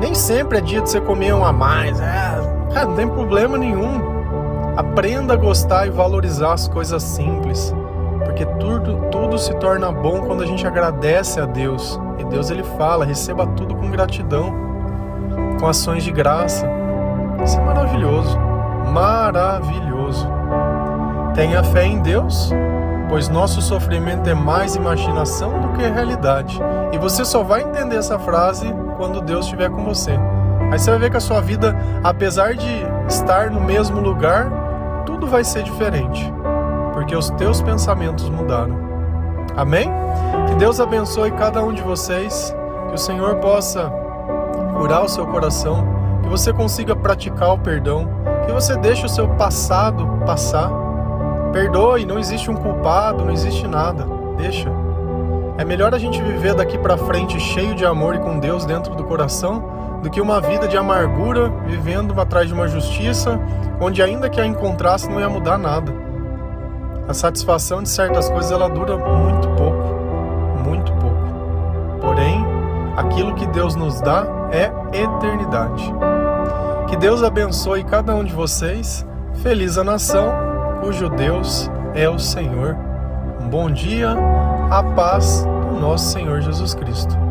Nem 0.00 0.14
sempre 0.14 0.58
é 0.58 0.60
dia 0.60 0.82
de 0.82 0.90
você 0.90 1.00
comer 1.00 1.32
um 1.32 1.44
a 1.44 1.52
mais. 1.52 1.98
É, 2.00 2.72
cara, 2.74 2.86
não 2.86 2.96
tem 2.96 3.08
problema 3.08 3.56
nenhum. 3.56 4.00
Aprenda 4.76 5.34
a 5.34 5.36
gostar 5.36 5.86
e 5.86 5.90
valorizar 5.90 6.52
as 6.52 6.68
coisas 6.68 7.02
simples 7.02 7.72
porque 8.36 8.44
tudo, 8.60 9.08
tudo 9.10 9.38
se 9.38 9.54
torna 9.54 9.90
bom 9.90 10.20
quando 10.20 10.42
a 10.42 10.46
gente 10.46 10.66
agradece 10.66 11.40
a 11.40 11.46
Deus. 11.46 11.98
E 12.18 12.24
Deus 12.24 12.50
ele 12.50 12.62
fala: 12.62 13.02
receba 13.02 13.46
tudo 13.46 13.74
com 13.74 13.90
gratidão, 13.90 14.54
com 15.58 15.66
ações 15.66 16.04
de 16.04 16.12
graça. 16.12 16.68
Isso 17.42 17.58
é 17.58 17.64
maravilhoso, 17.64 18.38
maravilhoso. 18.92 20.28
Tenha 21.34 21.64
fé 21.64 21.86
em 21.86 22.00
Deus, 22.02 22.52
pois 23.08 23.30
nosso 23.30 23.62
sofrimento 23.62 24.28
é 24.28 24.34
mais 24.34 24.76
imaginação 24.76 25.58
do 25.60 25.68
que 25.70 25.82
realidade. 25.82 26.60
E 26.92 26.98
você 26.98 27.24
só 27.24 27.42
vai 27.42 27.62
entender 27.62 27.96
essa 27.96 28.18
frase 28.18 28.66
quando 28.98 29.22
Deus 29.22 29.46
estiver 29.46 29.70
com 29.70 29.82
você. 29.82 30.12
Aí 30.70 30.78
você 30.78 30.90
vai 30.90 30.98
ver 30.98 31.10
que 31.10 31.16
a 31.16 31.20
sua 31.20 31.40
vida, 31.40 31.74
apesar 32.04 32.54
de 32.54 32.86
estar 33.08 33.50
no 33.50 33.60
mesmo 33.62 33.98
lugar, 33.98 34.50
tudo 35.06 35.26
vai 35.26 35.42
ser 35.44 35.62
diferente 35.62 36.35
porque 37.06 37.14
os 37.14 37.30
teus 37.30 37.62
pensamentos 37.62 38.28
mudaram. 38.28 38.76
Amém? 39.56 39.88
Que 40.48 40.56
Deus 40.56 40.80
abençoe 40.80 41.30
cada 41.30 41.62
um 41.62 41.72
de 41.72 41.80
vocês, 41.80 42.52
que 42.88 42.94
o 42.96 42.98
Senhor 42.98 43.36
possa 43.36 43.88
curar 44.76 45.04
o 45.04 45.08
seu 45.08 45.24
coração, 45.24 45.86
que 46.20 46.28
você 46.28 46.52
consiga 46.52 46.96
praticar 46.96 47.52
o 47.52 47.58
perdão, 47.58 48.08
que 48.44 48.50
você 48.50 48.76
deixe 48.76 49.06
o 49.06 49.08
seu 49.08 49.28
passado 49.36 50.04
passar. 50.26 50.68
Perdoe, 51.52 52.04
não 52.04 52.18
existe 52.18 52.50
um 52.50 52.56
culpado, 52.56 53.24
não 53.24 53.32
existe 53.32 53.68
nada. 53.68 54.04
Deixa. 54.36 54.68
É 55.58 55.64
melhor 55.64 55.94
a 55.94 55.98
gente 56.00 56.20
viver 56.20 56.54
daqui 56.54 56.76
para 56.76 56.98
frente 56.98 57.38
cheio 57.38 57.76
de 57.76 57.86
amor 57.86 58.16
e 58.16 58.18
com 58.18 58.40
Deus 58.40 58.64
dentro 58.64 58.96
do 58.96 59.04
coração 59.04 59.62
do 60.02 60.10
que 60.10 60.20
uma 60.20 60.40
vida 60.40 60.66
de 60.66 60.76
amargura 60.76 61.52
vivendo 61.66 62.20
atrás 62.20 62.48
de 62.48 62.52
uma 62.52 62.66
justiça 62.66 63.40
onde 63.80 64.02
ainda 64.02 64.28
que 64.28 64.40
a 64.40 64.46
encontrasse 64.46 65.08
não 65.08 65.20
ia 65.20 65.28
mudar 65.28 65.56
nada. 65.56 66.05
A 67.08 67.14
satisfação 67.14 67.82
de 67.82 67.88
certas 67.88 68.28
coisas 68.28 68.50
ela 68.50 68.68
dura 68.68 68.96
muito 68.96 69.48
pouco, 69.50 69.94
muito 70.64 70.92
pouco. 70.94 72.00
Porém, 72.00 72.44
aquilo 72.96 73.34
que 73.34 73.46
Deus 73.46 73.76
nos 73.76 74.00
dá 74.00 74.26
é 74.50 74.64
eternidade. 74.92 75.94
Que 76.88 76.96
Deus 76.96 77.22
abençoe 77.22 77.84
cada 77.84 78.14
um 78.14 78.24
de 78.24 78.32
vocês. 78.32 79.06
Feliz 79.42 79.78
a 79.78 79.84
nação 79.84 80.32
cujo 80.80 81.08
Deus 81.10 81.70
é 81.94 82.08
o 82.08 82.18
Senhor. 82.18 82.76
Um 83.40 83.48
bom 83.48 83.70
dia, 83.70 84.10
a 84.70 84.82
paz 84.82 85.46
do 85.70 85.78
nosso 85.80 86.12
Senhor 86.12 86.40
Jesus 86.40 86.74
Cristo. 86.74 87.25